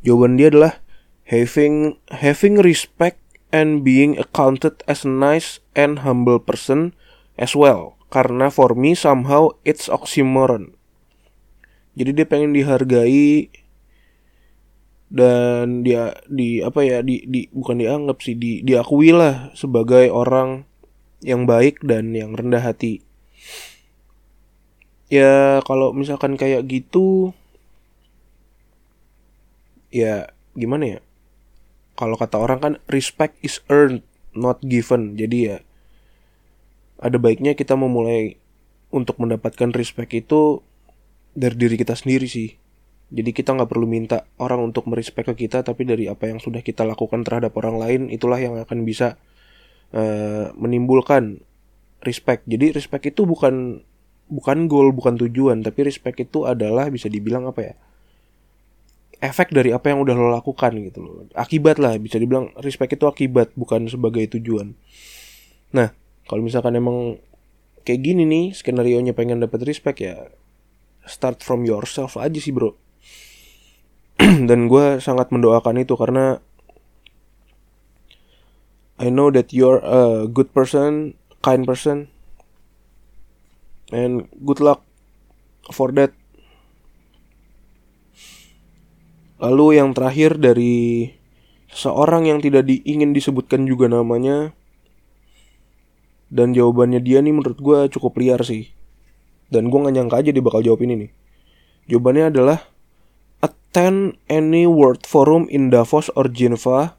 jawaban 0.02 0.34
dia 0.34 0.50
adalah 0.50 0.82
having 1.30 1.94
having 2.10 2.58
respect 2.58 3.22
and 3.54 3.86
being 3.86 4.18
accounted 4.18 4.82
as 4.90 5.06
a 5.06 5.10
nice 5.10 5.62
and 5.78 6.02
humble 6.02 6.42
person 6.42 6.90
as 7.38 7.54
well. 7.54 7.94
Karena 8.10 8.50
for 8.50 8.74
me 8.74 8.98
somehow 8.98 9.54
it's 9.62 9.86
oxymoron. 9.86 10.74
Jadi 11.94 12.10
dia 12.18 12.26
pengen 12.26 12.50
dihargai 12.50 13.54
dan 15.12 15.84
dia 15.84 16.16
di 16.26 16.64
apa 16.64 16.80
ya 16.80 17.04
di, 17.04 17.24
di 17.28 17.46
bukan 17.52 17.80
dianggap 17.80 18.18
sih 18.24 18.36
di 18.36 18.64
diakui 18.64 19.12
lah 19.12 19.52
sebagai 19.52 20.08
orang 20.08 20.64
yang 21.20 21.44
baik 21.48 21.80
dan 21.84 22.12
yang 22.12 22.36
rendah 22.36 22.60
hati. 22.60 23.04
Ya 25.12 25.60
kalau 25.64 25.92
misalkan 25.92 26.36
kayak 26.40 26.64
gitu 26.68 27.36
ya 29.92 30.32
gimana 30.56 30.98
ya? 30.98 31.00
Kalau 31.94 32.18
kata 32.18 32.36
orang 32.40 32.58
kan 32.58 32.74
respect 32.90 33.38
is 33.44 33.62
earned 33.70 34.02
not 34.34 34.58
given. 34.64 35.14
Jadi 35.14 35.38
ya 35.54 35.58
ada 36.98 37.20
baiknya 37.20 37.54
kita 37.54 37.76
memulai 37.76 38.40
untuk 38.94 39.18
mendapatkan 39.20 39.74
respect 39.74 40.14
itu 40.14 40.64
dari 41.34 41.54
diri 41.58 41.74
kita 41.74 41.98
sendiri 41.98 42.30
sih 42.30 42.63
jadi 43.12 43.30
kita 43.36 43.52
nggak 43.52 43.68
perlu 43.68 43.84
minta 43.84 44.24
orang 44.40 44.64
untuk 44.72 44.88
merespek 44.88 45.34
ke 45.34 45.46
kita, 45.46 45.60
tapi 45.60 45.84
dari 45.84 46.08
apa 46.08 46.30
yang 46.30 46.40
sudah 46.40 46.64
kita 46.64 46.88
lakukan 46.88 47.20
terhadap 47.20 47.52
orang 47.60 47.76
lain, 47.76 48.00
itulah 48.08 48.40
yang 48.40 48.56
akan 48.56 48.88
bisa 48.88 49.20
uh, 49.92 50.50
menimbulkan 50.56 51.44
respect. 52.00 52.48
Jadi 52.48 52.72
respect 52.72 53.04
itu 53.12 53.28
bukan 53.28 53.84
bukan 54.32 54.58
goal, 54.72 54.90
bukan 54.96 55.20
tujuan, 55.20 55.60
tapi 55.60 55.84
respect 55.84 56.16
itu 56.24 56.48
adalah 56.48 56.88
bisa 56.88 57.12
dibilang 57.12 57.44
apa 57.44 57.60
ya? 57.60 57.74
Efek 59.20 59.52
dari 59.52 59.72
apa 59.72 59.92
yang 59.92 60.04
udah 60.04 60.14
lo 60.16 60.28
lakukan 60.32 60.72
gitu 60.84 60.98
loh. 61.00 61.14
Akibat 61.36 61.80
lah, 61.80 61.96
bisa 62.00 62.16
dibilang 62.16 62.52
respect 62.60 62.96
itu 62.96 63.04
akibat, 63.08 63.52
bukan 63.56 63.88
sebagai 63.88 64.26
tujuan. 64.36 64.76
Nah, 65.76 65.92
kalau 66.28 66.44
misalkan 66.44 66.76
emang 66.76 67.20
kayak 67.84 68.00
gini 68.00 68.24
nih, 68.24 68.44
skenario 68.56 69.00
nya 69.00 69.12
pengen 69.12 69.44
dapat 69.44 69.64
respect 69.64 70.00
ya 70.00 70.28
start 71.04 71.44
from 71.44 71.68
yourself 71.68 72.16
aja 72.16 72.40
sih 72.40 72.52
bro 72.52 72.72
dan 74.48 74.72
gue 74.72 74.98
sangat 75.04 75.28
mendoakan 75.28 75.84
itu 75.84 75.92
karena 76.00 76.40
I 78.96 79.10
know 79.10 79.28
that 79.34 79.50
you're 79.50 79.82
a 79.82 80.24
good 80.30 80.54
person, 80.54 81.18
kind 81.42 81.66
person, 81.66 82.08
and 83.90 84.30
good 84.40 84.62
luck 84.62 84.86
for 85.74 85.90
that. 85.98 86.14
Lalu 89.42 89.82
yang 89.82 89.92
terakhir 89.92 90.38
dari 90.38 91.10
seorang 91.74 92.30
yang 92.30 92.38
tidak 92.38 92.70
diingin 92.70 93.10
disebutkan 93.12 93.66
juga 93.66 93.90
namanya 93.90 94.54
dan 96.30 96.54
jawabannya 96.54 97.02
dia 97.02 97.18
nih 97.18 97.34
menurut 97.34 97.58
gue 97.58 97.78
cukup 97.98 98.14
liar 98.22 98.40
sih 98.46 98.70
dan 99.50 99.68
gue 99.68 99.78
gak 99.82 99.94
nyangka 99.94 100.22
aja 100.22 100.30
dia 100.30 100.40
bakal 100.40 100.62
jawab 100.62 100.86
ini 100.86 100.94
nih 101.06 101.10
jawabannya 101.90 102.30
adalah 102.30 102.58
attend 103.74 104.14
any 104.30 104.70
world 104.70 105.02
forum 105.02 105.50
in 105.50 105.66
Davos 105.66 106.06
or 106.14 106.30
Geneva 106.30 106.94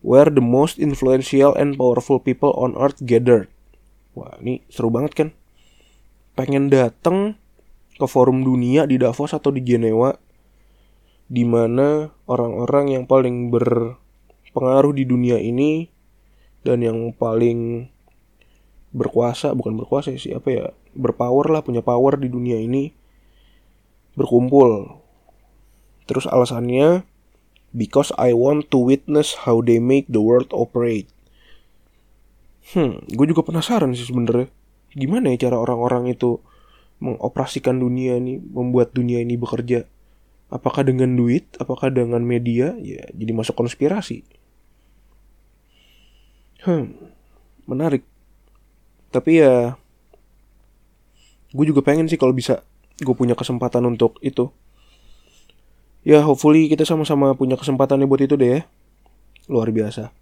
where 0.00 0.32
the 0.32 0.40
most 0.40 0.80
influential 0.80 1.52
and 1.52 1.76
powerful 1.76 2.16
people 2.16 2.56
on 2.56 2.72
earth 2.80 3.04
gathered. 3.04 3.52
Wah, 4.16 4.32
ini 4.40 4.64
seru 4.72 4.88
banget 4.88 5.12
kan? 5.12 5.28
Pengen 6.40 6.72
dateng 6.72 7.36
ke 8.00 8.08
forum 8.08 8.48
dunia 8.48 8.88
di 8.88 8.96
Davos 8.96 9.36
atau 9.36 9.52
di 9.52 9.60
Jenewa 9.60 10.16
di 11.28 11.44
mana 11.44 12.08
orang-orang 12.24 12.96
yang 12.96 13.04
paling 13.04 13.52
berpengaruh 13.52 14.96
di 14.96 15.04
dunia 15.04 15.36
ini 15.36 15.92
dan 16.64 16.80
yang 16.80 17.12
paling 17.12 17.92
berkuasa 18.96 19.52
bukan 19.52 19.76
berkuasa 19.76 20.16
sih 20.16 20.32
apa 20.32 20.48
ya 20.48 20.64
berpower 20.96 21.52
lah 21.52 21.60
punya 21.60 21.84
power 21.84 22.16
di 22.16 22.32
dunia 22.32 22.56
ini 22.56 22.90
berkumpul 24.16 24.99
Terus 26.10 26.26
alasannya 26.26 27.06
because 27.70 28.10
I 28.18 28.34
want 28.34 28.74
to 28.74 28.78
witness 28.82 29.46
how 29.46 29.62
they 29.62 29.78
make 29.78 30.10
the 30.10 30.18
world 30.18 30.50
operate. 30.50 31.06
Hmm, 32.74 32.98
gue 33.06 33.26
juga 33.30 33.46
penasaran 33.46 33.94
sih 33.94 34.10
sebenernya. 34.10 34.50
Gimana 34.90 35.30
ya 35.30 35.46
cara 35.46 35.62
orang-orang 35.62 36.10
itu 36.10 36.42
mengoperasikan 36.98 37.78
dunia 37.78 38.18
ini, 38.18 38.42
membuat 38.42 38.90
dunia 38.90 39.22
ini 39.22 39.38
bekerja? 39.38 39.86
Apakah 40.50 40.82
dengan 40.82 41.14
duit? 41.14 41.46
Apakah 41.62 41.94
dengan 41.94 42.26
media? 42.26 42.74
Ya, 42.82 43.06
jadi 43.14 43.30
masuk 43.30 43.54
konspirasi. 43.54 44.26
Hmm, 46.66 46.98
menarik. 47.70 48.02
Tapi 49.14 49.46
ya, 49.46 49.78
gue 51.54 51.64
juga 51.70 51.86
pengen 51.86 52.10
sih 52.10 52.18
kalau 52.18 52.34
bisa 52.34 52.66
gue 52.98 53.14
punya 53.14 53.38
kesempatan 53.38 53.86
untuk 53.86 54.18
itu 54.20 54.50
ya 56.06 56.24
hopefully 56.24 56.66
kita 56.68 56.88
sama-sama 56.88 57.36
punya 57.36 57.56
kesempatan 57.56 58.04
buat 58.08 58.22
itu 58.24 58.36
deh 58.36 58.50
ya. 58.58 58.60
Luar 59.50 59.68
biasa. 59.74 60.12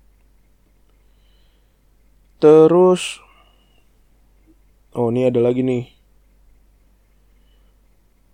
Terus 2.38 3.22
Oh, 4.98 5.14
ini 5.14 5.30
ada 5.30 5.38
lagi 5.38 5.62
nih. 5.62 5.86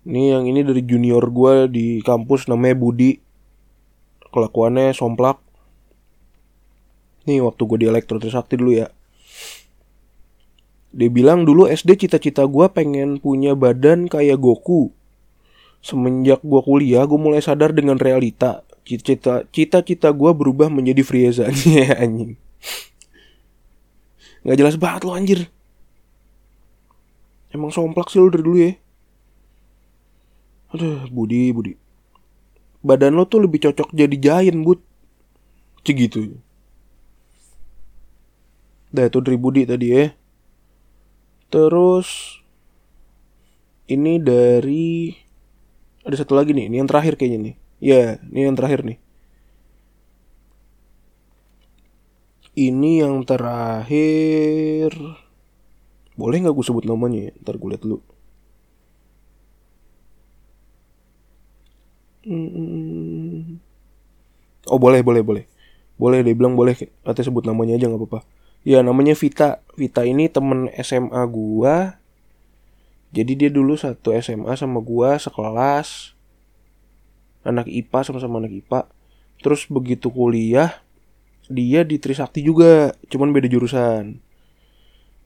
Ini 0.09 0.21
yang 0.33 0.49
ini 0.49 0.65
dari 0.65 0.81
junior 0.81 1.21
gue 1.29 1.69
di 1.69 1.87
kampus 2.01 2.49
namanya 2.49 2.73
Budi. 2.73 3.21
Kelakuannya 4.33 4.89
somplak. 4.97 5.37
Nih 7.29 7.45
waktu 7.45 7.61
gue 7.69 7.77
di 7.83 7.87
elektro 7.91 8.17
trisakti 8.17 8.57
dulu 8.57 8.81
ya. 8.81 8.89
Dia 10.89 11.09
bilang 11.13 11.45
dulu 11.45 11.69
SD 11.69 12.07
cita-cita 12.07 12.49
gue 12.49 12.65
pengen 12.73 13.21
punya 13.21 13.53
badan 13.53 14.09
kayak 14.09 14.41
Goku 14.41 14.89
semenjak 15.85 16.41
gue 16.41 16.61
kuliah 16.65 17.05
gue 17.05 17.19
mulai 17.21 17.45
sadar 17.45 17.69
dengan 17.69 18.01
realita. 18.01 18.65
Cita-cita 18.81 19.45
cita-cita 19.53 20.09
gue 20.09 20.31
berubah 20.33 20.73
menjadi 20.73 21.05
Frieza 21.05 21.45
anjing. 22.01 22.41
Nggak 24.41 24.57
jelas 24.57 24.75
banget 24.81 25.01
lo 25.05 25.13
anjir. 25.13 25.39
Emang 27.53 27.69
somplak 27.69 28.09
sih 28.09 28.17
lo 28.17 28.33
dari 28.33 28.41
dulu 28.41 28.57
ya. 28.57 28.73
Aduh 30.73 31.05
Budi 31.13 31.53
Budi. 31.53 31.73
Badan 32.81 33.17
lo 33.17 33.29
tuh 33.29 33.45
lebih 33.45 33.61
cocok 33.69 33.93
jadi 33.93 34.17
giant 34.17 34.65
bud. 34.65 34.81
Gitu 35.85 36.41
Dah 38.89 39.05
itu 39.05 39.21
dari 39.21 39.37
Budi 39.37 39.69
tadi 39.69 39.93
ya. 39.93 40.09
Terus 41.53 42.41
Ini 43.85 44.17
dari 44.17 45.13
ada 46.05 46.15
satu 46.15 46.37
lagi 46.37 46.53
nih, 46.53 46.69
ini 46.69 46.77
yang 46.79 46.89
terakhir 46.89 47.17
kayaknya 47.17 47.39
nih. 47.51 47.55
Ya, 47.81 48.21
ini 48.29 48.39
yang 48.45 48.55
terakhir 48.55 48.85
nih. 48.85 48.97
Ini 52.55 52.91
yang 53.03 53.27
terakhir. 53.27 54.95
Boleh 56.15 56.37
nggak 56.39 56.55
gue 56.55 56.65
sebut 56.65 56.87
namanya 56.87 57.27
ya? 57.27 57.31
Ntar 57.43 57.59
gue 57.59 57.69
lihat 57.75 57.83
dulu. 57.83 57.99
Hmm. 62.25 63.61
Oh 64.65 64.79
boleh, 64.81 65.05
boleh, 65.05 65.21
boleh. 65.21 65.45
Boleh, 65.99 66.23
dia 66.25 66.33
bilang 66.33 66.55
boleh. 66.55 66.73
Atau 67.05 67.21
sebut 67.21 67.43
namanya 67.43 67.75
aja 67.77 67.91
nggak 67.91 68.01
apa-apa. 68.01 68.19
Ya 68.65 68.81
namanya 68.81 69.13
Vita. 69.13 69.61
Vita 69.77 70.01
ini 70.07 70.31
temen 70.31 70.71
SMA 70.79 71.21
gua 71.29 71.99
jadi 73.15 73.31
dia 73.39 73.49
dulu 73.49 73.79
satu 73.79 74.11
SMA 74.19 74.51
sama 74.59 74.83
gua 74.83 75.15
sekelas 75.15 76.15
anak 77.47 77.71
IPA 77.71 78.11
sama-sama 78.11 78.43
anak 78.43 78.59
IPA. 78.59 78.91
Terus 79.39 79.69
begitu 79.71 80.11
kuliah 80.11 80.83
dia 81.45 81.85
di 81.85 82.01
Trisakti 82.01 82.41
juga, 82.41 82.97
cuman 83.07 83.29
beda 83.29 83.45
jurusan. 83.45 84.17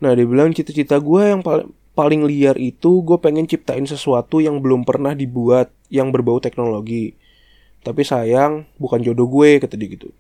Nah 0.04 0.12
dia 0.14 0.28
bilang 0.28 0.52
cita-cita 0.52 1.00
gue 1.00 1.24
yang 1.32 1.40
paling 1.40 1.72
paling 1.96 2.24
liar 2.24 2.56
itu 2.56 3.04
gue 3.04 3.20
pengen 3.20 3.44
ciptain 3.44 3.84
sesuatu 3.84 4.40
yang 4.40 4.64
belum 4.64 4.88
pernah 4.88 5.16
dibuat 5.16 5.72
yang 5.92 6.12
berbau 6.12 6.44
teknologi. 6.44 7.16
Tapi 7.84 8.04
sayang 8.04 8.68
bukan 8.76 9.00
jodoh 9.04 9.28
gue 9.32 9.60
kata 9.64 9.80
dia 9.80 9.90
gitu. 9.92 10.12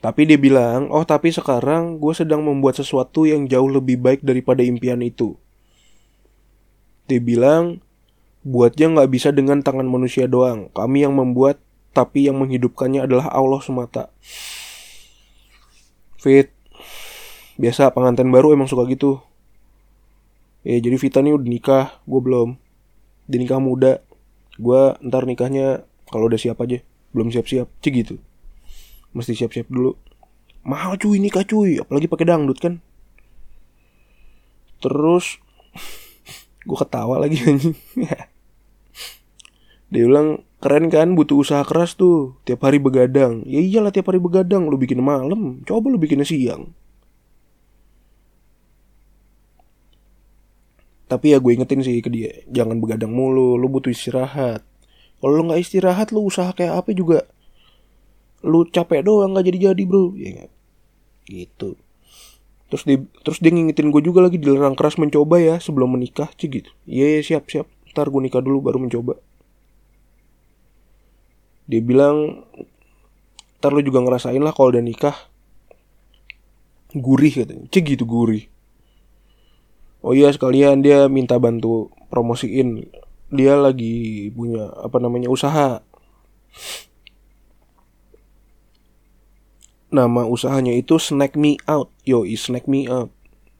Tapi 0.00 0.24
dia 0.24 0.40
bilang, 0.40 0.88
oh 0.88 1.04
tapi 1.04 1.28
sekarang 1.28 2.00
gue 2.00 2.14
sedang 2.16 2.40
membuat 2.40 2.78
sesuatu 2.78 3.28
yang 3.28 3.44
jauh 3.44 3.68
lebih 3.68 4.00
baik 4.00 4.24
daripada 4.24 4.64
impian 4.64 5.02
itu. 5.04 5.36
Dia 7.10 7.18
bilang, 7.18 7.82
buatnya 8.46 8.94
nggak 8.94 9.10
bisa 9.10 9.34
dengan 9.34 9.66
tangan 9.66 9.90
manusia 9.90 10.30
doang. 10.30 10.70
Kami 10.70 11.02
yang 11.02 11.18
membuat, 11.18 11.58
tapi 11.90 12.30
yang 12.30 12.38
menghidupkannya 12.38 13.02
adalah 13.02 13.26
Allah 13.34 13.58
semata. 13.58 14.14
Fit, 16.22 16.54
biasa 17.58 17.90
pengantin 17.90 18.30
baru 18.30 18.54
emang 18.54 18.70
suka 18.70 18.86
gitu. 18.86 19.18
Ya 20.62 20.78
jadi 20.78 20.94
Vita 20.94 21.18
nih 21.18 21.34
udah 21.34 21.48
nikah, 21.50 21.86
gue 22.06 22.20
belum. 22.22 22.54
Dia 23.26 23.42
nikah 23.42 23.58
muda, 23.58 23.98
gue 24.54 24.82
ntar 25.02 25.26
nikahnya 25.26 25.82
kalau 26.06 26.30
udah 26.30 26.38
siap 26.38 26.62
aja, 26.62 26.78
belum 27.10 27.34
siap-siap, 27.34 27.66
cik 27.82 27.94
gitu. 28.06 28.14
Mesti 29.10 29.34
siap-siap 29.34 29.66
dulu. 29.66 29.98
mahal 30.60 31.00
cuy 31.00 31.16
nikah 31.16 31.44
cuy 31.44 31.80
apalagi 31.80 32.04
pakai 32.04 32.28
dangdut 32.28 32.58
kan 32.60 32.84
terus 34.80 35.40
gue 36.60 36.76
ketawa 36.76 37.16
lagi 37.20 37.40
dia 39.90 40.02
bilang 40.06 40.44
keren 40.62 40.86
kan 40.92 41.18
butuh 41.18 41.40
usaha 41.40 41.66
keras 41.66 41.98
tuh. 41.98 42.38
Tiap 42.46 42.62
hari 42.62 42.78
begadang. 42.78 43.42
Ya 43.42 43.58
iyalah 43.58 43.90
tiap 43.90 44.06
hari 44.06 44.22
begadang. 44.22 44.70
Lu 44.70 44.78
bikin 44.78 45.02
malam. 45.02 45.66
Coba 45.66 45.90
lu 45.90 45.98
bikinnya 45.98 46.22
siang. 46.22 46.70
Tapi 51.10 51.34
ya 51.34 51.42
gue 51.42 51.58
ingetin 51.58 51.82
sih 51.82 51.98
ke 51.98 52.06
dia 52.06 52.30
jangan 52.46 52.78
begadang 52.78 53.10
mulu. 53.10 53.58
Lu 53.58 53.66
butuh 53.66 53.90
istirahat. 53.90 54.62
Kalau 55.18 55.32
lu 55.34 55.50
nggak 55.50 55.58
istirahat 55.58 56.14
lu 56.14 56.22
usaha 56.22 56.54
kayak 56.54 56.86
apa 56.86 56.94
juga? 56.94 57.26
Lu 58.46 58.62
capek 58.70 59.02
doang 59.02 59.34
nggak 59.34 59.50
jadi 59.50 59.74
jadi 59.74 59.82
bro. 59.82 60.14
Ya 60.14 60.46
gitu 61.26 61.74
terus 62.70 62.86
dia 62.86 63.02
terus 63.26 63.42
dia 63.42 63.50
ngingetin 63.50 63.90
gue 63.90 63.98
juga 64.00 64.22
lagi 64.22 64.38
dilarang 64.38 64.78
keras 64.78 64.96
mencoba 64.96 65.42
ya 65.42 65.58
sebelum 65.58 65.98
menikah 65.98 66.30
sih 66.38 66.46
gitu. 66.46 66.70
Iya 66.86 67.18
yeah, 67.18 67.22
siap 67.26 67.50
siap. 67.50 67.66
Ntar 67.90 68.08
gue 68.08 68.22
nikah 68.22 68.38
dulu 68.38 68.62
baru 68.62 68.78
mencoba. 68.78 69.18
Dia 71.66 71.82
bilang 71.82 72.46
ntar 73.58 73.74
lu 73.74 73.82
juga 73.82 74.00
ngerasain 74.00 74.38
lah 74.38 74.54
kalau 74.54 74.70
udah 74.70 74.82
nikah. 74.82 75.18
Gurih 76.94 77.42
katanya. 77.42 77.66
Cik 77.70 77.98
gitu 77.98 78.06
gurih. 78.06 78.46
Oh 80.06 80.14
iya 80.14 80.30
sekalian. 80.30 80.82
Dia 80.86 81.10
minta 81.10 81.38
bantu 81.42 81.90
promosiin. 82.10 82.86
Dia 83.30 83.58
lagi 83.58 84.30
punya 84.34 84.70
apa 84.78 84.98
namanya 84.98 85.30
usaha 85.30 85.82
nama 89.90 90.26
usahanya 90.26 90.74
itu 90.74 90.96
snack 90.96 91.34
me 91.34 91.58
out. 91.66 91.90
Yo 92.06 92.24
snack 92.38 92.66
me 92.70 92.86
out. 92.86 93.10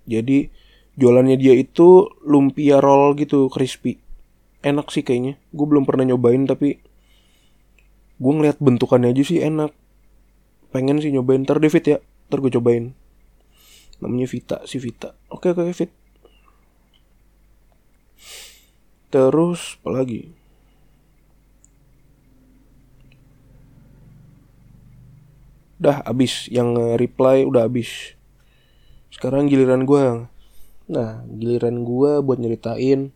Jadi 0.07 0.51
jualannya 0.99 1.37
dia 1.38 1.55
itu 1.55 2.09
lumpia 2.25 2.79
roll 2.79 3.14
gitu 3.19 3.51
crispy. 3.51 3.99
Enak 4.62 4.90
sih 4.90 5.03
kayaknya. 5.05 5.37
Gue 5.55 5.66
belum 5.66 5.85
pernah 5.85 6.07
nyobain 6.07 6.47
tapi 6.47 6.81
gue 8.21 8.33
ngeliat 8.33 8.59
bentukannya 8.62 9.12
aja 9.12 9.23
sih 9.27 9.43
enak. 9.43 9.75
Pengen 10.71 11.03
sih 11.03 11.11
nyobain. 11.11 11.43
Ntar 11.43 11.59
David 11.59 11.85
ya. 11.85 11.99
Ntar 12.31 12.38
gue 12.40 12.53
cobain. 12.55 12.85
Namanya 14.01 14.27
Vita 14.31 14.59
si 14.64 14.81
Vita. 14.81 15.12
Oke 15.29 15.53
oke 15.53 15.75
Fit. 15.77 15.93
Terus 19.11 19.77
apa 19.83 19.90
lagi? 19.90 20.39
Udah 25.81 26.05
abis 26.05 26.47
yang 26.53 26.77
reply 27.01 27.49
udah 27.49 27.66
abis. 27.66 28.14
Sekarang 29.09 29.49
giliran 29.49 29.88
gue. 29.88 30.29
Nah 30.93 31.25
giliran 31.27 31.83
gue 31.83 32.21
buat 32.21 32.37
nyeritain 32.37 33.11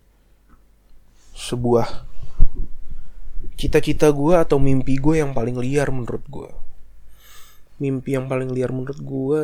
sebuah 1.34 2.08
cita-cita 3.54 4.08
gue 4.10 4.34
atau 4.34 4.56
mimpi 4.56 4.96
gue 4.96 5.20
yang 5.20 5.36
paling 5.36 5.60
liar 5.60 5.92
menurut 5.92 6.24
gue. 6.26 6.50
Mimpi 7.78 8.16
yang 8.16 8.26
paling 8.26 8.48
liar 8.50 8.72
menurut 8.72 8.98
gue 8.98 9.42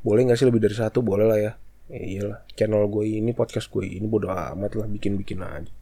boleh 0.00 0.32
gak 0.32 0.38
sih 0.40 0.48
lebih 0.48 0.64
dari 0.64 0.76
satu 0.76 1.04
boleh 1.04 1.26
lah 1.28 1.38
ya 1.38 1.52
ya 1.90 2.00
iyalah 2.00 2.40
channel 2.54 2.86
gue 2.86 3.04
ini 3.18 3.34
podcast 3.34 3.68
gue 3.68 3.84
ini 3.84 4.06
bodo 4.06 4.30
amat 4.30 4.78
lah 4.78 4.88
bikin-bikin 4.88 5.42
aja 5.42 5.72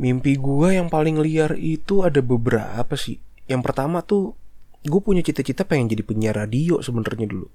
mimpi 0.00 0.38
gue 0.40 0.68
yang 0.78 0.88
paling 0.88 1.20
liar 1.20 1.52
itu 1.58 2.06
ada 2.06 2.24
beberapa 2.24 2.94
sih 2.96 3.20
yang 3.50 3.60
pertama 3.60 4.00
tuh 4.00 4.32
gue 4.82 5.00
punya 5.02 5.22
cita-cita 5.22 5.62
pengen 5.62 5.94
jadi 5.94 6.02
penyiar 6.02 6.34
radio 6.34 6.82
sebenarnya 6.82 7.30
dulu. 7.30 7.46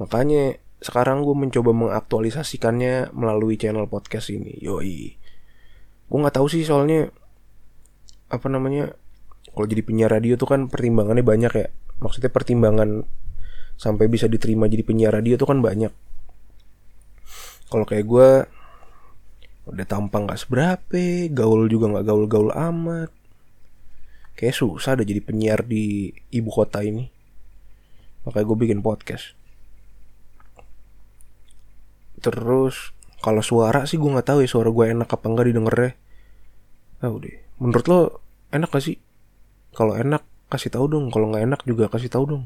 Makanya 0.00 0.60
sekarang 0.84 1.24
gue 1.24 1.32
mencoba 1.32 1.72
mengaktualisasikannya 1.72 3.16
melalui 3.16 3.56
channel 3.56 3.88
podcast 3.88 4.28
ini. 4.28 4.52
Yoi. 4.60 5.16
Gue 6.04 6.18
nggak 6.20 6.36
tahu 6.36 6.46
sih 6.52 6.60
soalnya 6.68 7.08
apa 8.28 8.46
namanya 8.52 8.92
kalau 9.54 9.64
jadi 9.64 9.80
penyiar 9.86 10.10
radio 10.12 10.36
tuh 10.36 10.50
kan 10.50 10.68
pertimbangannya 10.68 11.24
banyak 11.24 11.52
ya. 11.56 11.66
Maksudnya 12.04 12.28
pertimbangan 12.28 13.08
sampai 13.80 14.06
bisa 14.12 14.28
diterima 14.28 14.68
jadi 14.68 14.84
penyiar 14.84 15.16
radio 15.16 15.40
tuh 15.40 15.48
kan 15.48 15.64
banyak. 15.64 15.92
Kalau 17.72 17.88
kayak 17.88 18.04
gue 18.04 18.28
udah 19.64 19.86
tampang 19.88 20.28
gak 20.28 20.44
seberapa 20.44 21.32
gaul 21.32 21.72
juga 21.72 21.96
gak 21.96 22.04
gaul-gaul 22.04 22.52
amat 22.52 23.08
kayak 24.34 24.54
susah 24.54 24.98
ada 24.98 25.06
jadi 25.06 25.22
penyiar 25.22 25.62
di 25.62 26.10
ibu 26.34 26.50
kota 26.50 26.82
ini. 26.82 27.06
Makanya 28.26 28.44
gue 28.44 28.58
bikin 28.66 28.80
podcast. 28.82 29.38
Terus 32.18 32.90
kalau 33.22 33.40
suara 33.40 33.86
sih 33.86 33.96
gue 33.96 34.10
nggak 34.10 34.28
tahu 34.28 34.44
ya 34.44 34.48
suara 34.50 34.68
gue 34.68 34.84
enak 34.90 35.08
apa 35.08 35.26
enggak 35.30 35.46
didengarnya 35.48 35.92
tahu 36.98 37.14
deh. 37.22 37.36
Menurut 37.62 37.86
lo 37.86 38.00
enak 38.50 38.70
gak 38.74 38.84
sih? 38.84 38.96
Kalau 39.74 39.94
enak 39.94 40.24
kasih 40.50 40.70
tahu 40.74 40.84
dong. 40.90 41.04
Kalau 41.14 41.30
nggak 41.30 41.44
enak 41.46 41.60
juga 41.68 41.86
kasih 41.92 42.10
tahu 42.10 42.24
dong. 42.26 42.44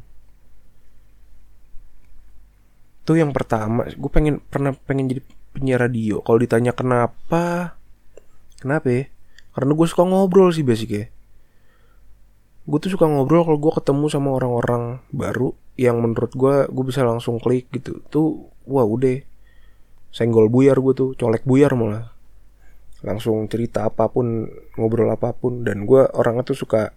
Itu 3.06 3.16
yang 3.16 3.32
pertama 3.32 3.88
gue 3.88 4.10
pengen 4.12 4.44
pernah 4.44 4.76
pengen 4.76 5.08
jadi 5.08 5.22
penyiar 5.56 5.80
radio. 5.88 6.20
Kalau 6.20 6.36
ditanya 6.36 6.76
kenapa 6.76 7.78
kenapa 8.60 8.86
ya? 8.92 9.02
Karena 9.56 9.72
gue 9.72 9.86
suka 9.88 10.04
ngobrol 10.04 10.52
sih 10.52 10.66
basic 10.66 10.90
ya 10.92 11.06
gue 12.68 12.78
tuh 12.84 12.92
suka 12.92 13.08
ngobrol 13.08 13.48
kalau 13.48 13.56
gue 13.56 13.72
ketemu 13.80 14.06
sama 14.12 14.36
orang-orang 14.36 15.00
baru 15.08 15.56
yang 15.80 16.04
menurut 16.04 16.36
gue 16.36 16.68
gue 16.68 16.84
bisa 16.84 17.00
langsung 17.00 17.40
klik 17.40 17.72
gitu. 17.72 18.04
Tuh 18.12 18.52
wah 18.68 18.84
udah. 18.84 19.24
Senggol 20.12 20.52
buyar 20.52 20.76
gue 20.76 20.92
tuh 20.92 21.16
colek 21.16 21.48
buyar 21.48 21.72
malah. 21.72 22.12
Langsung 23.00 23.48
cerita 23.48 23.88
apa 23.88 24.12
pun 24.12 24.52
ngobrol 24.76 25.08
apa 25.08 25.32
pun. 25.32 25.64
Dan 25.64 25.88
gue 25.88 26.04
orangnya 26.12 26.44
tuh 26.44 26.60
suka 26.60 26.92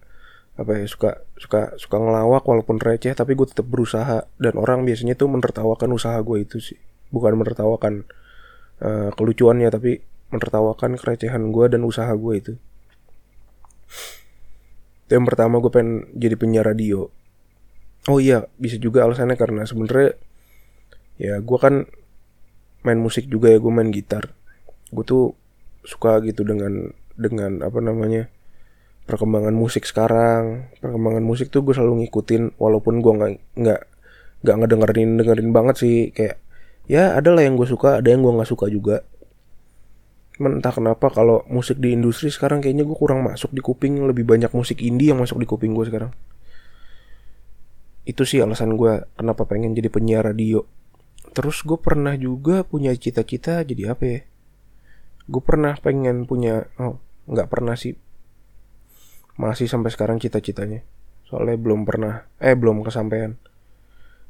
apa 0.52 0.76
ya 0.76 0.84
suka 0.84 1.24
suka 1.40 1.72
suka 1.80 1.96
ngelawak 1.96 2.44
walaupun 2.44 2.76
receh 2.76 3.16
tapi 3.16 3.32
gue 3.32 3.48
tetap 3.48 3.64
berusaha. 3.64 4.28
Dan 4.36 4.60
orang 4.60 4.84
biasanya 4.84 5.16
tuh 5.16 5.32
menertawakan 5.32 5.88
usaha 5.96 6.20
gue 6.20 6.44
itu 6.44 6.60
sih. 6.60 6.76
Bukan 7.08 7.32
menertawakan 7.40 8.04
uh, 8.84 9.08
kelucuannya 9.16 9.72
tapi 9.72 10.04
menertawakan 10.28 11.00
kerecehan 11.00 11.48
gue 11.48 11.64
dan 11.72 11.80
usaha 11.80 12.12
gue 12.12 12.34
itu 12.36 12.52
itu 15.12 15.20
yang 15.20 15.28
pertama 15.28 15.60
gue 15.60 15.68
pengen 15.68 16.08
jadi 16.16 16.40
penyiar 16.40 16.64
radio. 16.64 17.12
Oh 18.08 18.16
iya 18.16 18.48
bisa 18.56 18.80
juga 18.80 19.04
alasannya 19.04 19.36
karena 19.36 19.68
sebenarnya 19.68 20.16
ya 21.20 21.36
gue 21.44 21.58
kan 21.60 21.84
main 22.80 22.96
musik 22.96 23.28
juga 23.28 23.52
ya 23.52 23.60
gue 23.60 23.68
main 23.68 23.92
gitar. 23.92 24.32
Gue 24.88 25.04
tuh 25.04 25.36
suka 25.84 26.24
gitu 26.24 26.48
dengan 26.48 26.96
dengan 27.12 27.60
apa 27.60 27.76
namanya 27.84 28.32
perkembangan 29.04 29.52
musik 29.52 29.84
sekarang. 29.84 30.72
Perkembangan 30.80 31.20
musik 31.20 31.52
tuh 31.52 31.60
gue 31.60 31.76
selalu 31.76 32.08
ngikutin 32.08 32.56
walaupun 32.56 33.04
gue 33.04 33.12
nggak 33.12 33.32
nggak 33.60 33.80
nggak 34.48 34.56
ngedengerin 34.64 35.20
dengerin 35.20 35.50
banget 35.52 35.76
sih. 35.76 36.08
Kayak 36.16 36.40
ya 36.88 37.20
ada 37.20 37.36
lah 37.36 37.44
yang 37.44 37.60
gue 37.60 37.68
suka 37.68 38.00
ada 38.00 38.08
yang 38.08 38.24
gue 38.24 38.32
nggak 38.32 38.48
suka 38.48 38.72
juga 38.72 39.04
entah 40.40 40.72
kenapa 40.72 41.12
kalau 41.12 41.44
musik 41.52 41.76
di 41.76 41.92
industri 41.92 42.32
sekarang 42.32 42.64
kayaknya 42.64 42.88
gue 42.88 42.96
kurang 42.96 43.20
masuk 43.20 43.52
di 43.52 43.60
kuping 43.60 44.00
lebih 44.08 44.24
banyak 44.24 44.48
musik 44.56 44.80
indie 44.80 45.12
yang 45.12 45.20
masuk 45.20 45.36
di 45.36 45.44
kuping 45.44 45.76
gue 45.76 45.84
sekarang. 45.84 46.12
Itu 48.08 48.24
sih 48.24 48.40
alasan 48.40 48.80
gue 48.80 49.04
kenapa 49.14 49.44
pengen 49.44 49.76
jadi 49.76 49.92
penyiar 49.92 50.24
radio. 50.24 50.64
Terus 51.36 51.60
gue 51.60 51.76
pernah 51.76 52.16
juga 52.16 52.64
punya 52.64 52.96
cita-cita 52.96 53.60
jadi 53.60 53.92
apa 53.92 54.04
ya? 54.04 54.20
Gue 55.28 55.42
pernah 55.44 55.76
pengen 55.76 56.24
punya 56.24 56.66
oh 56.80 56.96
nggak 57.28 57.48
pernah 57.52 57.76
sih. 57.76 57.94
Masih 59.36 59.68
sampai 59.68 59.92
sekarang 59.92 60.16
cita-citanya. 60.16 60.80
Soalnya 61.28 61.60
belum 61.60 61.84
pernah 61.84 62.24
eh 62.40 62.56
belum 62.56 62.80
kesampaian. 62.80 63.36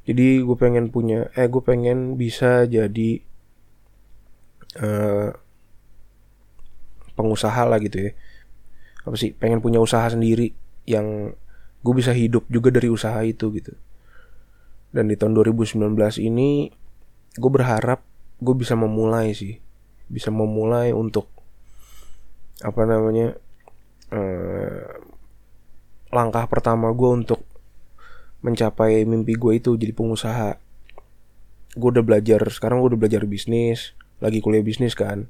Jadi 0.02 0.42
gue 0.42 0.56
pengen 0.58 0.90
punya 0.90 1.30
eh 1.38 1.46
gue 1.46 1.62
pengen 1.62 2.18
bisa 2.18 2.66
jadi 2.66 3.22
uh, 4.82 5.30
pengusaha 7.14 7.62
lah 7.66 7.78
gitu 7.82 8.10
ya. 8.10 8.12
Apa 9.04 9.16
sih? 9.18 9.34
Pengen 9.34 9.60
punya 9.60 9.82
usaha 9.82 10.04
sendiri 10.08 10.54
yang 10.86 11.36
gue 11.82 11.94
bisa 11.94 12.14
hidup 12.14 12.46
juga 12.46 12.70
dari 12.70 12.88
usaha 12.88 13.18
itu 13.26 13.50
gitu. 13.54 13.74
Dan 14.92 15.08
di 15.08 15.16
tahun 15.16 15.34
2019 15.34 15.78
ini 16.22 16.70
gue 17.36 17.50
berharap 17.50 18.04
gue 18.38 18.54
bisa 18.54 18.78
memulai 18.78 19.32
sih. 19.32 19.58
Bisa 20.06 20.28
memulai 20.28 20.92
untuk 20.92 21.28
apa 22.62 22.86
namanya 22.86 23.34
eh, 24.12 24.86
langkah 26.12 26.44
pertama 26.46 26.92
gue 26.92 27.10
untuk 27.10 27.42
mencapai 28.42 29.02
mimpi 29.08 29.34
gue 29.34 29.58
itu 29.58 29.74
jadi 29.74 29.92
pengusaha. 29.96 30.60
Gue 31.72 31.88
udah 31.88 32.04
belajar 32.04 32.44
sekarang 32.52 32.84
gue 32.84 32.94
udah 32.94 33.00
belajar 33.00 33.24
bisnis 33.24 33.96
lagi 34.22 34.38
kuliah 34.38 34.62
bisnis 34.62 34.94
kan 34.94 35.26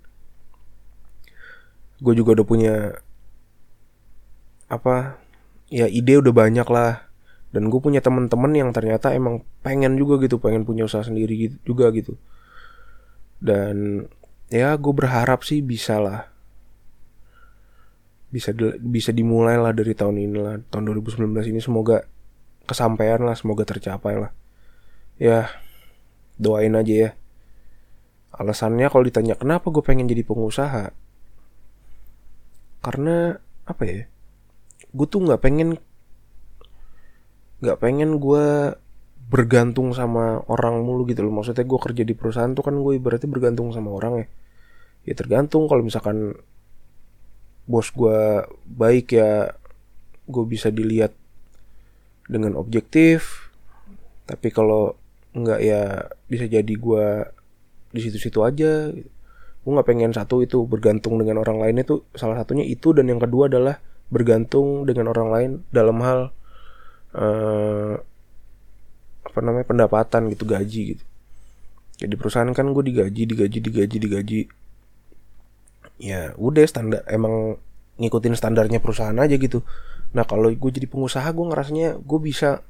gue 2.02 2.14
juga 2.18 2.42
udah 2.42 2.46
punya 2.46 2.74
apa 4.66 5.22
ya 5.70 5.86
ide 5.86 6.18
udah 6.18 6.34
banyak 6.34 6.66
lah. 6.66 7.06
Dan 7.52 7.68
gue 7.68 7.80
punya 7.84 8.00
temen-temen 8.00 8.52
yang 8.56 8.72
ternyata 8.72 9.12
emang 9.12 9.44
pengen 9.60 10.00
juga 10.00 10.16
gitu 10.24 10.40
pengen 10.40 10.64
punya 10.64 10.88
usaha 10.88 11.04
sendiri 11.04 11.36
gitu, 11.36 11.56
juga 11.68 11.92
gitu. 11.92 12.16
Dan 13.36 14.08
ya 14.48 14.72
gue 14.80 14.92
berharap 14.96 15.44
sih 15.44 15.60
bisa 15.60 16.00
lah. 16.00 16.32
Bisa 18.32 18.56
bisa 18.80 19.12
dimulai 19.12 19.60
lah 19.60 19.76
dari 19.76 19.92
tahun 19.92 20.16
ini 20.16 20.36
lah 20.40 20.56
tahun 20.72 20.96
2019 20.96 21.52
ini. 21.52 21.60
Semoga 21.60 22.08
kesampaian 22.64 23.20
lah 23.20 23.36
semoga 23.36 23.68
tercapai 23.68 24.16
lah. 24.16 24.32
Ya 25.20 25.52
doain 26.40 26.72
aja 26.72 26.94
ya. 26.96 27.10
Alasannya 28.32 28.88
kalau 28.88 29.04
ditanya 29.04 29.36
kenapa 29.36 29.68
gue 29.68 29.84
pengen 29.84 30.08
jadi 30.08 30.24
pengusaha 30.24 30.96
karena 32.82 33.38
apa 33.62 33.82
ya 33.86 34.00
gue 34.92 35.06
tuh 35.08 35.22
nggak 35.24 35.40
pengen 35.40 35.78
nggak 37.62 37.78
pengen 37.78 38.18
gue 38.18 38.74
bergantung 39.32 39.96
sama 39.96 40.44
orang 40.50 40.84
mulu 40.84 41.08
gitu 41.08 41.24
loh. 41.24 41.32
Maksudnya 41.32 41.64
gue 41.64 41.80
kerja 41.80 42.02
di 42.04 42.12
perusahaan 42.12 42.52
tuh 42.52 42.68
kan 42.68 42.76
gue 42.76 43.00
berarti 43.00 43.24
bergantung 43.24 43.72
sama 43.72 43.88
orang 43.94 44.12
ya. 44.20 44.26
Ya 45.08 45.14
tergantung 45.16 45.70
kalau 45.70 45.80
misalkan 45.80 46.36
bos 47.64 47.88
gue 47.94 48.44
baik 48.66 49.14
ya 49.14 49.56
gue 50.28 50.44
bisa 50.44 50.68
dilihat 50.68 51.16
dengan 52.28 52.60
objektif. 52.60 53.48
Tapi 54.28 54.52
kalau 54.52 55.00
nggak 55.32 55.60
ya 55.64 56.12
bisa 56.28 56.44
jadi 56.44 56.74
gue 56.76 57.06
di 57.94 58.00
situ-situ 58.04 58.44
aja 58.44 58.92
gue 59.62 59.70
nggak 59.70 59.86
pengen 59.86 60.10
satu 60.10 60.42
itu 60.42 60.66
bergantung 60.66 61.22
dengan 61.22 61.38
orang 61.38 61.62
lain 61.62 61.86
itu 61.86 62.02
salah 62.18 62.34
satunya 62.34 62.66
itu 62.66 62.90
dan 62.90 63.06
yang 63.06 63.22
kedua 63.22 63.46
adalah 63.46 63.78
bergantung 64.10 64.84
dengan 64.84 65.14
orang 65.14 65.28
lain 65.30 65.50
dalam 65.70 66.02
hal 66.02 66.20
uh, 67.14 67.94
apa 69.22 69.38
namanya 69.38 69.64
pendapatan 69.64 70.28
gitu 70.34 70.44
gaji 70.44 70.82
gitu. 70.96 71.04
Jadi 72.02 72.14
perusahaan 72.18 72.50
kan 72.50 72.74
gue 72.74 72.84
digaji 72.84 73.22
digaji 73.24 73.58
digaji 73.62 73.96
digaji. 74.02 74.40
Ya 76.02 76.34
udah 76.34 76.66
standar 76.66 77.06
emang 77.06 77.62
ngikutin 78.02 78.34
standarnya 78.34 78.82
perusahaan 78.82 79.14
aja 79.14 79.38
gitu. 79.38 79.62
Nah 80.12 80.26
kalau 80.26 80.50
gue 80.50 80.70
jadi 80.74 80.90
pengusaha 80.90 81.30
gue 81.30 81.46
ngerasanya 81.46 82.02
gue 82.02 82.18
bisa 82.18 82.66